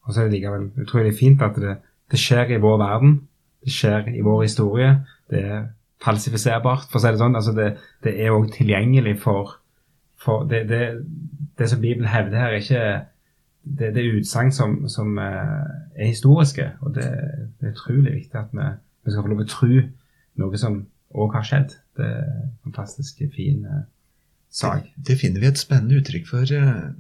Og 0.05 0.15
så 0.15 0.21
er 0.21 0.29
det 0.29 0.39
likevel 0.39 0.69
utrolig 0.83 1.15
fint 1.19 1.43
at 1.43 1.57
det, 1.61 1.77
det, 2.11 2.21
skjer 2.21 2.55
i 2.55 2.61
vår 2.63 2.79
verden. 2.81 3.19
Det 3.65 3.73
skjer 3.73 4.13
i 4.15 4.23
vår 4.25 4.43
historie. 4.43 4.93
Det 5.31 5.43
er 5.45 5.67
falsifiserbart, 6.05 6.87
for 6.89 7.01
å 7.01 7.03
si 7.03 7.13
det 7.13 7.21
sånn. 7.21 7.37
Altså 7.37 7.55
det, 7.57 7.69
det 8.05 8.15
er 8.23 8.33
òg 8.33 8.49
tilgjengelig 8.55 9.19
for, 9.25 9.59
for 10.21 10.47
det, 10.49 10.63
det, 10.71 10.83
det, 11.59 11.69
som 11.71 11.81
Bibelen 11.81 12.09
hevder 12.09 12.39
her, 12.39 12.53
er 12.55 12.63
ikke 12.63 12.83
det, 13.65 13.95
det 13.95 14.05
er 14.05 14.19
utsagn 14.21 14.53
som, 14.55 14.77
som, 14.89 15.19
eh, 15.19 15.67
er 15.97 16.13
historiske. 16.13 16.71
Og 16.81 16.95
det, 16.95 17.09
er 17.61 17.73
utrolig 17.73 18.15
viktig 18.15 18.39
at 18.39 18.53
vi, 18.53 18.69
vi 19.05 19.13
skal 19.13 19.25
få 19.25 19.33
lov 19.33 19.43
til 19.43 19.49
å 19.49 19.55
tro 19.55 19.83
noe 20.43 20.61
som 20.61 20.81
òg 21.19 21.37
har 21.37 21.47
skjedd. 21.49 21.77
Det 21.99 22.07
er 22.07 22.25
en 22.31 22.57
fantastisk 22.69 23.23
fin 23.35 23.65
uh, 23.67 23.85
sak. 24.51 24.87
Det, 24.97 25.07
det, 25.11 25.21
finner 25.23 25.43
vi 25.43 25.51
et 25.51 25.61
spennende 25.61 25.99
uttrykk 25.99 26.29
for 26.31 26.53
uh, 26.55 26.91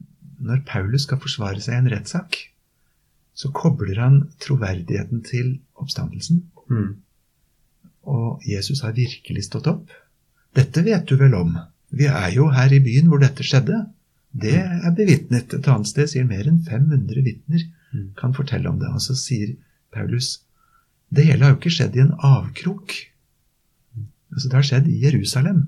når 0.43 0.65
Paulus 0.67 1.07
skal 1.07 1.21
forsvare 1.23 1.63
seg 1.63 1.77
i 1.77 1.83
en 1.83 1.93
rettssak. 1.93 2.39
Så 3.39 3.53
kobler 3.55 4.01
han 4.03 4.25
troverdigheten 4.43 5.23
til 5.27 5.59
oppstandelsen. 5.79 6.43
Mm. 6.67 6.97
Og 8.11 8.43
Jesus 8.49 8.83
har 8.83 8.97
virkelig 8.97 9.47
stått 9.47 9.69
opp. 9.71 9.93
Dette 10.57 10.83
vet 10.83 11.07
du 11.07 11.15
vel 11.21 11.37
om? 11.39 11.55
Vi 11.95 12.09
er 12.11 12.33
jo 12.35 12.49
her 12.53 12.73
i 12.75 12.83
byen 12.83 13.07
hvor 13.13 13.23
dette 13.23 13.47
skjedde. 13.47 13.85
Det 14.43 14.57
mm. 14.59 14.85
er 14.87 14.97
bevitnet. 14.97 15.55
Et 15.57 15.71
annet 15.73 15.91
sted 15.91 16.11
sier 16.11 16.29
mer 16.29 16.49
enn 16.49 16.61
500 16.67 17.25
vitner 17.27 17.65
mm. 17.93 18.11
kan 18.19 18.37
fortelle 18.37 18.71
om 18.71 18.79
det. 18.81 18.91
Og 18.95 19.03
så 19.05 19.17
sier 19.19 19.57
Paulus 19.95 20.39
det 21.09 21.25
hele 21.25 21.45
har 21.45 21.55
jo 21.55 21.59
ikke 21.59 21.73
skjedd 21.73 21.97
i 21.97 22.05
en 22.05 22.17
avkrok. 22.21 22.93
Altså, 24.35 24.45
det 24.45 24.57
har 24.59 24.67
skjedd 24.71 24.91
i 24.93 24.99
Jerusalem 25.07 25.63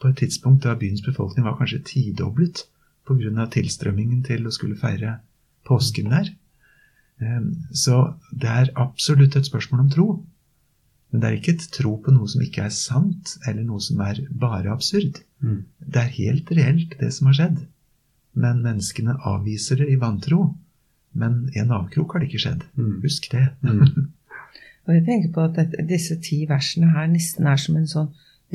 på 0.00 0.08
et 0.08 0.18
tidspunkt 0.22 0.64
da 0.64 0.76
byens 0.76 1.04
befolkning 1.04 1.44
var 1.44 1.58
kanskje 1.58 1.82
tidoblet 1.84 2.64
pga. 3.06 3.46
tilstrømmingen 3.52 4.22
til 4.24 4.46
å 4.46 4.52
skulle 4.52 4.78
feire 4.80 5.18
påsken 5.68 6.10
der. 6.10 6.32
Ehm, 7.20 7.68
så 7.72 8.16
det 8.32 8.48
er 8.48 8.72
absolutt 8.74 9.36
et 9.36 9.46
spørsmål 9.46 9.84
om 9.84 9.90
tro. 9.90 10.08
Men 11.10 11.20
det 11.20 11.28
er 11.28 11.38
ikke 11.38 11.54
et 11.54 11.68
tro 11.72 11.96
på 12.02 12.12
noe 12.12 12.28
som 12.28 12.42
ikke 12.42 12.66
er 12.66 12.74
sant, 12.74 13.36
eller 13.46 13.62
noe 13.64 13.80
som 13.80 14.00
er 14.00 14.20
bare 14.30 14.72
absurd. 14.72 15.22
Mm. 15.40 15.64
Det 15.78 16.02
er 16.02 16.16
helt 16.18 16.50
reelt, 16.50 16.96
det 17.00 17.12
som 17.14 17.30
har 17.30 17.38
skjedd. 17.38 17.62
Men 18.36 18.60
menneskene 18.64 19.16
avviser 19.24 19.80
det 19.80 19.88
i 19.92 19.98
vantro. 20.00 20.50
Men 21.16 21.46
i 21.54 21.62
en 21.62 21.72
avkrok 21.72 22.14
har 22.14 22.22
det 22.22 22.30
ikke 22.30 22.42
skjedd. 22.44 22.66
Mm. 22.76 22.98
Husk 23.04 23.30
det. 23.32 23.46
Mm. 23.64 24.10
Og 24.86 24.94
jeg 24.94 25.06
tenker 25.06 25.32
på 25.34 25.46
at 25.48 25.56
dette, 25.56 25.86
disse 25.88 26.18
ti 26.22 26.44
versene 26.48 26.92
her 26.94 27.08
nesten 27.10 27.48
er 27.50 27.58
som 27.58 27.78
en 27.78 27.88
sånn 27.90 28.12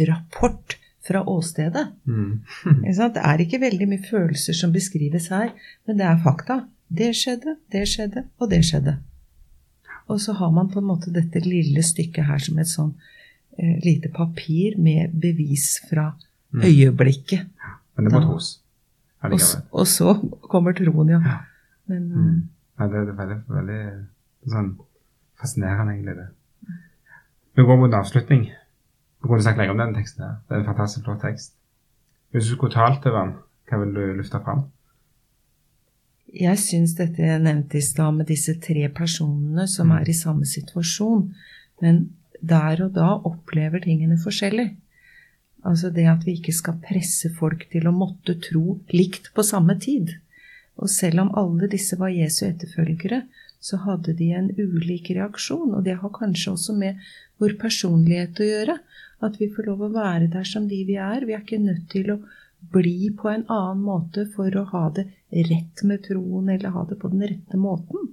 rapport 0.08 0.78
fra 1.04 1.24
åstedet. 1.28 1.88
Mm. 2.06 2.44
det 3.18 3.24
er 3.26 3.44
ikke 3.44 3.62
veldig 3.62 3.88
mye 3.90 4.06
følelser 4.06 4.56
som 4.58 4.74
beskrives 4.74 5.32
her, 5.34 5.52
men 5.88 6.00
det 6.00 6.08
er 6.08 6.22
fakta. 6.24 6.62
Det 6.92 7.12
skjedde, 7.16 7.56
det 7.72 7.86
skjedde, 7.88 8.26
og 8.40 8.52
det 8.52 8.62
skjedde. 8.68 8.98
Og 10.12 10.20
så 10.22 10.36
har 10.36 10.52
man 10.52 10.70
på 10.72 10.82
en 10.82 10.90
måte 10.90 11.14
dette 11.14 11.40
lille 11.44 11.84
stykket 11.84 12.28
her 12.28 12.42
som 12.44 12.60
et 12.60 12.70
sånn 12.70 12.92
eh, 13.58 13.78
lite 13.84 14.12
papir 14.12 14.76
med 14.80 15.14
bevis 15.16 15.78
fra 15.88 16.10
mm. 16.52 16.66
øyeblikket. 16.68 17.48
Men 17.96 18.08
det 18.08 18.14
må 18.14 18.24
tros. 18.26 18.58
Og, 19.22 19.38
og, 19.72 19.88
så 19.88 20.16
kommer 20.50 20.74
troen, 20.74 21.10
ja. 21.10 21.20
Men, 21.92 22.08
mm. 22.10 22.38
ja 22.80 22.88
det, 22.90 23.02
er 23.02 23.18
veldig, 23.20 23.38
veldig 23.54 23.82
sånn 24.50 24.72
fascinerende, 25.38 25.94
egentlig. 25.94 26.16
det. 26.18 26.78
Vi 27.58 27.66
går 27.68 27.78
mot 27.78 27.90
en 27.92 28.00
avslutning. 28.00 28.48
Vi 29.22 29.30
kunne 29.30 29.44
snakke 29.46 29.62
lenge 29.62 29.76
om 29.76 29.82
den 29.84 29.96
teksten. 30.00 30.26
her. 30.26 30.38
Det 30.48 30.56
er 30.56 30.64
en 30.64 30.70
fantastisk 30.72 31.06
flott 31.06 31.22
tekst. 31.22 31.54
Hvis 32.32 32.48
du 32.48 32.56
skulle 32.56 32.74
talt 32.74 33.06
over 33.06 33.20
den, 33.20 33.34
hva 33.70 33.82
vil 33.84 33.94
du 33.96 34.02
løfte 34.18 34.40
fram? 34.44 34.64
Jeg 36.32 36.58
syns 36.64 36.96
dette 36.96 37.22
jeg 37.22 37.44
nevnte 37.44 37.78
i 37.78 37.84
stad, 37.84 38.16
med 38.16 38.30
disse 38.32 38.56
tre 38.64 38.88
personene 38.96 39.68
som 39.68 39.92
mm. 39.92 39.98
er 40.00 40.10
i 40.10 40.16
samme 40.16 40.48
situasjon, 40.48 41.26
men 41.84 42.06
der 42.42 42.86
og 42.86 42.96
da 42.96 43.10
opplever 43.28 43.84
tingene 43.84 44.18
forskjellig. 44.20 44.72
Altså 45.68 45.92
det 45.94 46.08
at 46.10 46.26
vi 46.26 46.38
ikke 46.40 46.56
skal 46.56 46.80
presse 46.82 47.30
folk 47.38 47.68
til 47.72 47.88
å 47.88 47.94
måtte 47.96 48.38
tro 48.42 48.80
likt 48.94 49.30
på 49.36 49.46
samme 49.46 49.78
tid. 49.82 50.16
Og 50.82 50.90
selv 50.90 51.26
om 51.26 51.34
alle 51.38 51.70
disse 51.70 51.98
var 52.00 52.14
Jesu 52.14 52.48
etterfølgere, 52.48 53.24
så 53.62 53.78
hadde 53.84 54.16
de 54.18 54.32
en 54.34 54.50
ulik 54.58 55.12
reaksjon. 55.14 55.76
Og 55.78 55.84
det 55.86 56.00
har 56.02 56.14
kanskje 56.16 56.56
også 56.56 56.76
med 56.78 57.02
vår 57.42 57.58
personlighet 57.62 58.42
å 58.42 58.50
gjøre. 58.50 58.78
At 59.22 59.38
vi 59.38 59.52
får 59.54 59.70
lov 59.70 59.84
å 59.86 59.92
være 59.94 60.32
der 60.34 60.48
som 60.50 60.66
de 60.70 60.82
vi 60.88 60.98
er. 60.98 61.28
Vi 61.28 61.36
er 61.38 61.44
ikke 61.44 61.62
nødt 61.62 61.86
til 61.94 62.16
å 62.16 62.22
bli 62.74 63.12
på 63.18 63.30
en 63.30 63.46
annen 63.50 63.84
måte 63.86 64.26
for 64.34 64.54
å 64.58 64.66
ha 64.74 64.88
det 64.96 65.08
rett 65.50 65.84
med 65.88 66.04
troen, 66.06 66.50
eller 66.50 66.74
ha 66.74 66.86
det 66.90 66.98
på 67.02 67.10
den 67.14 67.24
rette 67.26 67.58
måten. 67.58 68.12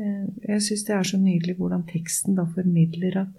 Eh, 0.00 0.26
jeg 0.48 0.64
syns 0.64 0.84
det 0.88 0.96
er 0.96 1.08
så 1.08 1.20
nydelig 1.20 1.56
hvordan 1.60 1.84
teksten 1.88 2.36
da 2.36 2.46
formidler 2.48 3.22
at 3.26 3.38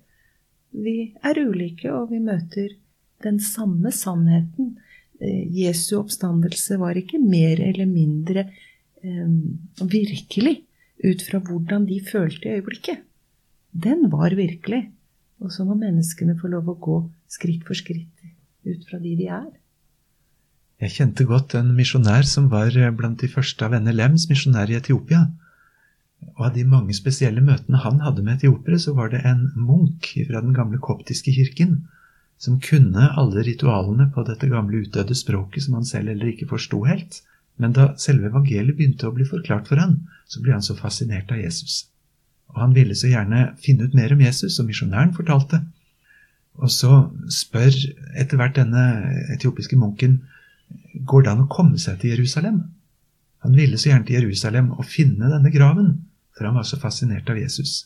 vi 0.73 1.13
er 1.21 1.37
ulike, 1.37 1.91
og 1.93 2.09
vi 2.13 2.21
møter 2.23 2.73
den 3.23 3.39
samme 3.43 3.91
sannheten. 3.95 4.75
Eh, 5.19 5.47
Jesu 5.63 5.97
oppstandelse 5.99 6.77
var 6.81 6.99
ikke 6.99 7.21
mer 7.21 7.61
eller 7.63 7.89
mindre 7.89 8.47
eh, 9.03 9.31
virkelig 9.81 10.59
ut 11.03 11.25
fra 11.27 11.41
hvordan 11.43 11.87
de 11.89 11.99
følte 12.05 12.49
i 12.49 12.59
øyeblikket. 12.59 13.03
Den 13.73 14.09
var 14.11 14.35
virkelig. 14.37 14.85
Og 15.43 15.51
så 15.51 15.65
må 15.67 15.75
menneskene 15.75 16.37
få 16.39 16.51
lov 16.51 16.69
å 16.71 16.79
gå 16.79 16.97
skritt 17.31 17.65
for 17.67 17.75
skritt 17.75 18.21
ut 18.63 18.85
fra 18.87 18.99
de 19.01 19.15
de 19.19 19.27
er. 19.27 19.49
Jeg 20.83 20.95
kjente 20.97 21.25
godt 21.27 21.55
en 21.59 21.73
misjonær 21.75 22.25
som 22.27 22.49
var 22.51 22.75
blant 22.95 23.19
de 23.19 23.29
første 23.31 23.65
av 23.65 23.75
NLMs 23.75 24.29
misjonærer 24.31 24.75
i 24.75 24.79
Etiopia. 24.79 25.25
Og 26.37 26.45
av 26.47 26.53
de 26.55 26.63
mange 26.67 26.95
spesielle 26.95 27.43
møtene 27.43 27.81
han 27.83 27.99
hadde 28.03 28.23
med 28.23 28.39
etiopere, 28.39 28.79
så 28.79 28.93
var 28.95 29.11
det 29.11 29.21
en 29.27 29.49
munk 29.59 30.07
fra 30.27 30.41
den 30.43 30.55
gamle 30.55 30.79
koptiske 30.83 31.33
kirken 31.35 31.81
som 32.41 32.59
kunne 32.63 33.09
alle 33.19 33.43
ritualene 33.45 34.09
på 34.13 34.23
dette 34.27 34.49
gamle 34.51 34.83
utdødde 34.83 35.15
språket 35.15 35.65
som 35.65 35.77
han 35.79 35.87
selv 35.87 36.11
heller 36.11 36.33
ikke 36.33 36.49
forsto 36.49 36.83
helt. 36.87 37.21
Men 37.61 37.75
da 37.75 37.91
selve 38.01 38.31
evangeliet 38.31 38.75
begynte 38.77 39.07
å 39.07 39.15
bli 39.15 39.27
forklart 39.29 39.69
for 39.69 39.79
han, 39.79 39.99
så 40.27 40.41
ble 40.41 40.55
han 40.55 40.65
så 40.65 40.75
fascinert 40.75 41.31
av 41.31 41.39
Jesus. 41.39 41.85
Og 42.53 42.59
han 42.61 42.73
ville 42.75 42.95
så 42.97 43.09
gjerne 43.09 43.53
finne 43.61 43.87
ut 43.87 43.95
mer 43.97 44.13
om 44.13 44.21
Jesus, 44.21 44.57
som 44.57 44.67
misjonæren 44.69 45.13
fortalte. 45.15 45.61
Og 46.61 46.69
så 46.69 47.07
spør 47.33 47.73
etter 48.19 48.37
hvert 48.37 48.57
denne 48.57 48.83
etiopiske 49.33 49.77
munken 49.79 50.19
går 51.09 51.25
det 51.25 51.31
an 51.33 51.45
å 51.45 51.51
komme 51.51 51.79
seg 51.81 51.99
til 52.01 52.13
Jerusalem. 52.13 52.61
Han 53.45 53.57
ville 53.57 53.77
så 53.77 53.89
gjerne 53.89 54.07
til 54.07 54.21
Jerusalem 54.21 54.69
og 54.77 54.85
finne 54.87 55.31
denne 55.31 55.51
graven, 55.53 55.95
for 56.33 56.47
han 56.47 56.57
var 56.57 56.67
så 56.67 56.79
fascinert 56.81 57.29
av 57.29 57.39
Jesus. 57.41 57.83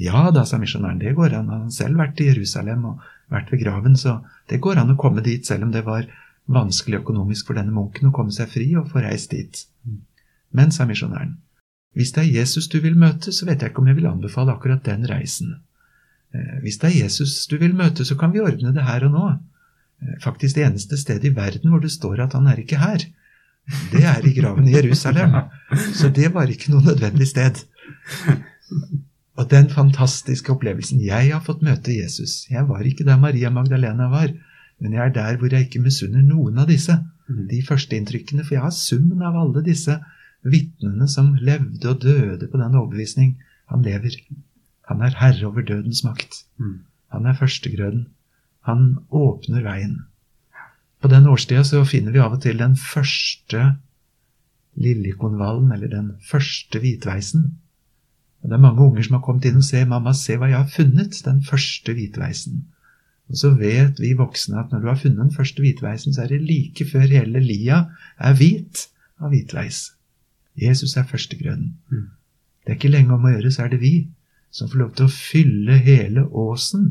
Ja 0.00 0.30
da, 0.32 0.46
sa 0.48 0.58
misjonæren, 0.60 1.00
det 1.02 1.12
går 1.18 1.34
an. 1.36 1.50
Han 1.52 1.66
har 1.66 1.74
selv 1.74 2.00
vært 2.00 2.20
i 2.22 2.30
Jerusalem 2.30 2.86
og 2.88 3.04
vært 3.32 3.52
ved 3.52 3.62
graven, 3.64 3.96
så 4.00 4.20
det 4.50 4.60
går 4.64 4.80
an 4.80 4.94
å 4.94 4.98
komme 5.00 5.22
dit, 5.24 5.44
selv 5.46 5.68
om 5.68 5.74
det 5.74 5.84
var 5.86 6.08
vanskelig 6.50 7.02
økonomisk 7.02 7.50
for 7.50 7.58
denne 7.60 7.74
munken 7.74 8.08
å 8.08 8.14
komme 8.14 8.34
seg 8.34 8.50
fri 8.50 8.70
og 8.78 8.88
få 8.90 9.04
reist 9.04 9.34
dit. 9.34 9.64
Men, 10.56 10.72
sa 10.74 10.86
misjonæren, 10.88 11.36
hvis 11.94 12.14
det 12.14 12.22
er 12.22 12.40
Jesus 12.40 12.68
du 12.70 12.78
vil 12.82 12.96
møte, 12.98 13.34
så 13.34 13.46
vet 13.46 13.62
jeg 13.62 13.72
ikke 13.72 13.82
om 13.82 13.90
jeg 13.90 13.98
vil 13.98 14.08
anbefale 14.10 14.54
akkurat 14.54 14.82
den 14.86 15.06
reisen. 15.10 15.58
Eh, 16.34 16.58
hvis 16.64 16.78
det 16.82 16.90
er 16.90 16.98
Jesus 17.04 17.46
du 17.50 17.56
vil 17.58 17.74
møte, 17.76 18.06
så 18.06 18.16
kan 18.18 18.32
vi 18.34 18.42
ordne 18.42 18.74
det 18.74 18.86
her 18.86 19.06
og 19.08 19.14
nå. 19.14 19.26
Eh, 20.02 20.16
faktisk 20.22 20.58
det 20.58 20.68
eneste 20.68 20.98
stedet 21.00 21.26
i 21.26 21.34
verden 21.34 21.70
hvor 21.70 21.82
det 21.82 21.92
står 21.94 22.22
at 22.26 22.38
han 22.38 22.46
er 22.50 22.62
ikke 22.62 22.80
her. 22.80 23.04
Det 23.92 24.02
er 24.06 24.24
i 24.26 24.34
graven 24.34 24.66
i 24.70 24.74
Jerusalem. 24.74 25.36
Så 25.98 26.10
det 26.14 26.32
var 26.34 26.50
ikke 26.50 26.72
noe 26.72 26.86
nødvendig 26.86 27.28
sted. 27.30 27.62
Og 29.40 29.48
den 29.48 29.70
fantastiske 29.72 30.52
opplevelsen 30.52 31.00
Jeg 31.00 31.30
har 31.32 31.40
fått 31.44 31.62
møte 31.64 31.94
Jesus. 31.96 32.44
Jeg 32.50 32.66
var 32.68 32.84
ikke 32.84 33.06
der 33.08 33.20
Maria 33.20 33.48
Magdalena 33.50 34.10
var, 34.12 34.34
men 34.80 34.92
jeg 34.96 35.06
er 35.06 35.14
der 35.16 35.38
hvor 35.40 35.52
jeg 35.52 35.68
ikke 35.68 35.80
misunner 35.80 36.24
noen 36.24 36.60
av 36.60 36.68
disse. 36.68 36.98
De 37.48 37.62
første 37.64 37.96
inntrykkene, 37.96 38.44
for 38.44 38.58
jeg 38.58 38.64
har 38.66 38.74
summen 38.74 39.22
av 39.24 39.38
alle 39.38 39.62
disse 39.64 39.96
vitnene 40.44 41.08
som 41.08 41.34
levde 41.40 41.88
og 41.88 42.02
døde 42.02 42.48
på 42.50 42.60
den 42.60 42.76
overbevisning. 42.76 43.36
Han 43.72 43.84
lever. 43.86 44.16
Han 44.90 45.00
er 45.06 45.16
herre 45.20 45.46
over 45.48 45.64
dødens 45.64 46.02
makt. 46.04 46.42
Han 47.14 47.26
er 47.26 47.38
førstegrøden. 47.38 48.08
Han 48.68 48.98
åpner 49.08 49.64
veien. 49.64 50.00
På 51.00 51.08
den 51.08 51.26
årstida 51.30 51.64
så 51.64 51.84
finner 51.88 52.12
vi 52.12 52.20
av 52.20 52.34
og 52.36 52.42
til 52.42 52.58
den 52.60 52.76
første 52.76 53.76
liljekonvallen, 54.76 55.72
eller 55.72 55.88
den 55.88 56.10
første 56.28 56.82
hvitveisen. 56.82 57.54
Og 58.42 58.48
Det 58.48 58.56
er 58.56 58.62
mange 58.62 58.82
unger 58.82 59.02
som 59.02 59.18
har 59.18 59.24
kommet 59.24 59.44
inn 59.44 59.56
og 59.60 59.64
sier 59.64 59.86
'Mamma, 59.86 60.12
se 60.12 60.36
hva 60.36 60.48
jeg 60.48 60.56
har 60.56 60.70
funnet', 60.76 61.24
den 61.24 61.42
første 61.44 61.92
hvitveisen. 61.94 62.64
Og 63.30 63.36
så 63.36 63.50
vet 63.54 64.00
vi 64.00 64.12
voksne 64.18 64.58
at 64.58 64.72
når 64.72 64.80
du 64.80 64.86
har 64.86 64.96
funnet 64.98 65.18
den 65.18 65.34
første 65.34 65.62
hvitveisen, 65.62 66.14
så 66.14 66.22
er 66.22 66.32
det 66.32 66.42
like 66.42 66.84
før 66.92 67.06
hele 67.06 67.40
lia 67.40 67.84
er 68.18 68.34
hvit 68.34 68.86
av 69.20 69.30
hvitveis. 69.30 69.92
Jesus 70.56 70.96
er 70.96 71.06
førstegrønnen. 71.06 71.76
Mm. 71.90 72.08
Det 72.64 72.72
er 72.72 72.78
ikke 72.80 72.90
lenge 72.90 73.14
om 73.14 73.24
å 73.24 73.30
gjøre, 73.34 73.52
så 73.52 73.64
er 73.64 73.68
det 73.68 73.80
vi 73.80 74.08
som 74.50 74.68
får 74.68 74.78
lov 74.78 74.90
til 74.96 75.06
å 75.06 75.14
fylle 75.14 75.78
hele 75.78 76.26
åsen 76.26 76.90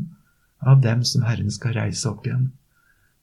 av 0.60 0.80
dem 0.84 1.04
som 1.04 1.26
Herren 1.28 1.50
skal 1.52 1.76
reise 1.76 2.08
opp 2.08 2.26
igjen. 2.26 2.50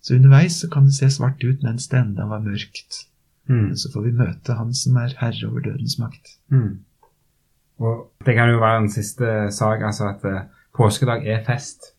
Så 0.01 0.15
underveis 0.15 0.59
så 0.61 0.69
kan 0.69 0.85
det 0.85 0.95
se 0.95 1.09
svart 1.17 1.43
ut 1.43 1.63
mens 1.65 1.89
det 1.91 1.99
enda 1.99 2.27
var 2.29 2.43
mørkt. 2.45 3.07
Mm. 3.49 3.73
Så 3.75 3.89
får 3.91 4.03
vi 4.05 4.11
møte 4.19 4.57
Han 4.59 4.73
som 4.75 4.97
er 4.99 5.15
herre 5.17 5.49
over 5.49 5.63
dødens 5.65 5.97
makt. 5.99 6.37
Mm. 6.51 6.83
Og 7.83 8.25
det 8.25 8.35
kan 8.37 8.49
jo 8.49 8.61
være 8.61 8.83
en 8.83 8.91
siste 8.91 9.51
sak, 9.53 9.83
altså 9.85 10.09
at 10.09 10.25
eh, 10.25 10.45
påskedag 10.77 11.27
er 11.29 11.43
fest. 11.45 11.91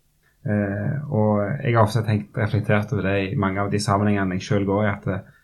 Eh, 0.47 0.95
og 1.11 1.43
jeg 1.63 1.75
har 1.77 1.83
ofte 1.83 2.03
tenkt, 2.07 2.37
reflektert 2.39 2.93
over 2.93 3.07
det 3.07 3.17
i 3.25 3.35
mange 3.39 3.63
av 3.63 3.71
de 3.73 3.81
sammenhengene 3.83 4.39
jeg 4.39 4.47
sjøl 4.49 4.67
går 4.69 4.85
i, 4.85 4.93
at 4.93 5.09
eh, 5.13 5.35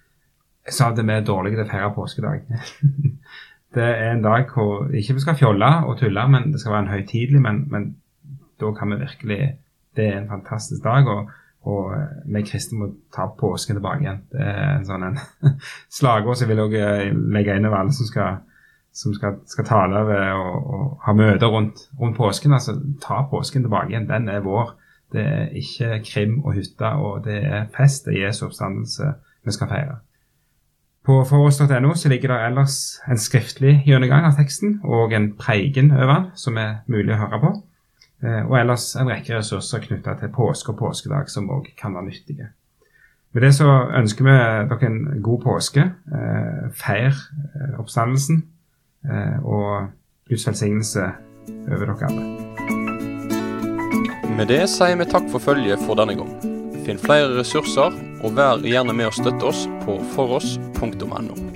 jeg 0.65 0.79
sa 0.79 0.91
det 0.97 1.05
vi 1.05 1.13
er 1.15 1.27
dårlige 1.27 1.59
til 1.59 1.67
å 1.67 1.71
feire 1.71 1.93
påskedag. 1.95 2.49
det 3.77 3.85
er 3.85 4.11
en 4.13 4.25
dag 4.25 4.51
hvor 4.55 4.91
ikke 4.95 5.19
vi 5.19 5.25
skal 5.25 5.39
fjolle 5.39 5.71
og 5.85 5.99
tulle, 6.01 6.27
men 6.31 6.51
det 6.53 6.63
skal 6.63 6.77
være 6.77 6.87
en 6.87 6.95
høytidelig, 6.95 7.43
men, 7.45 7.65
men 7.71 7.89
da 8.61 8.75
kan 8.75 8.95
vi 8.95 9.03
virkelig 9.03 9.43
Det 9.95 10.09
er 10.09 10.17
en 10.19 10.29
fantastisk 10.29 10.83
dag. 10.83 11.07
og 11.07 11.31
og 11.65 11.95
eh, 11.97 12.17
vi 12.29 12.43
kristne 12.45 12.81
må 12.81 12.91
ta 13.15 13.29
påsken 13.41 13.79
tilbake 13.79 14.05
igjen. 14.05 14.21
Det 14.33 14.41
er 14.43 14.67
en 14.75 14.87
sånn 14.89 15.07
en 15.07 15.21
slagord 15.97 16.37
som 16.37 16.49
jeg 16.49 16.53
vil 16.53 16.65
også 16.67 17.23
legge 17.37 17.57
inn 17.57 17.69
over 17.69 17.81
alle 17.81 17.97
som 17.97 18.09
skal, 18.09 18.43
som 18.95 19.15
skal, 19.15 19.41
skal 19.51 19.67
tale 19.67 20.05
og, 20.35 20.71
og 20.75 21.05
ha 21.05 21.13
møter 21.13 21.51
rundt, 21.51 21.89
rundt 22.01 22.17
påsken. 22.17 22.53
Altså, 22.53 22.77
ta 23.03 23.25
påsken 23.31 23.67
tilbake 23.67 23.91
igjen. 23.91 24.09
Den 24.09 24.29
er 24.29 24.45
vår. 24.45 24.75
Det 25.13 25.23
er 25.23 25.53
ikke 25.55 26.01
krim 26.07 26.41
og 26.45 26.55
hytte, 26.55 26.87
og 26.87 27.25
det 27.25 27.41
er 27.45 27.67
fest. 27.77 28.07
Det 28.07 28.15
er 28.15 28.27
Jesu 28.27 28.47
oppstandelse 28.47 29.13
vi 29.45 29.53
skal 29.53 29.69
feire. 29.69 30.01
På 31.05 31.21
foross.no 31.29 31.93
ligger 32.09 32.33
det 32.33 32.47
ellers 32.47 32.77
en 33.11 33.21
skriftlig 33.21 33.83
gjennomgang 33.85 34.25
av 34.25 34.39
teksten 34.39 34.79
og 34.89 35.13
en 35.13 35.35
preken 35.37 35.91
over 35.93 36.15
den 36.15 36.31
som 36.41 36.57
er 36.57 36.79
mulig 36.89 37.13
å 37.13 37.21
høre 37.21 37.41
på. 37.43 37.51
Eh, 38.25 38.41
og 38.47 38.57
ellers 38.57 38.95
en 38.97 39.11
rekke 39.13 39.37
ressurser 39.37 39.85
knytta 39.85 40.15
til 40.21 40.33
påske 40.33 40.73
og 40.73 40.79
påskedag 40.81 41.29
som 41.29 41.51
òg 41.53 41.69
kan 41.77 41.93
være 41.93 42.09
nyttige. 42.09 42.49
Med 43.35 43.45
det 43.45 43.53
så 43.57 43.69
ønsker 43.99 44.25
vi 44.25 44.39
dere 44.71 44.89
en 44.89 45.23
god 45.23 45.43
påske. 45.45 45.85
Eh, 45.91 46.65
feir 46.79 47.13
eh, 47.13 47.79
oppstandelsen. 47.83 48.45
Og 49.45 49.91
Guds 50.31 50.47
velsignelse 50.49 51.05
over 51.69 51.93
dere 51.93 52.09
alle. 52.09 52.25
Med 54.35 54.49
det 54.51 54.65
sier 54.73 54.97
vi 54.99 55.07
takk 55.07 55.29
for 55.31 55.43
følget 55.43 55.83
for 55.85 55.99
denne 56.01 56.17
gang. 56.19 56.33
Finn 56.85 56.99
flere 57.01 57.31
ressurser, 57.37 57.95
og 58.25 58.35
vær 58.37 58.65
gjerne 58.65 58.97
med 58.97 59.09
å 59.09 59.15
støtte 59.15 59.47
oss 59.53 59.67
på 59.85 60.01
foross.no. 60.17 61.54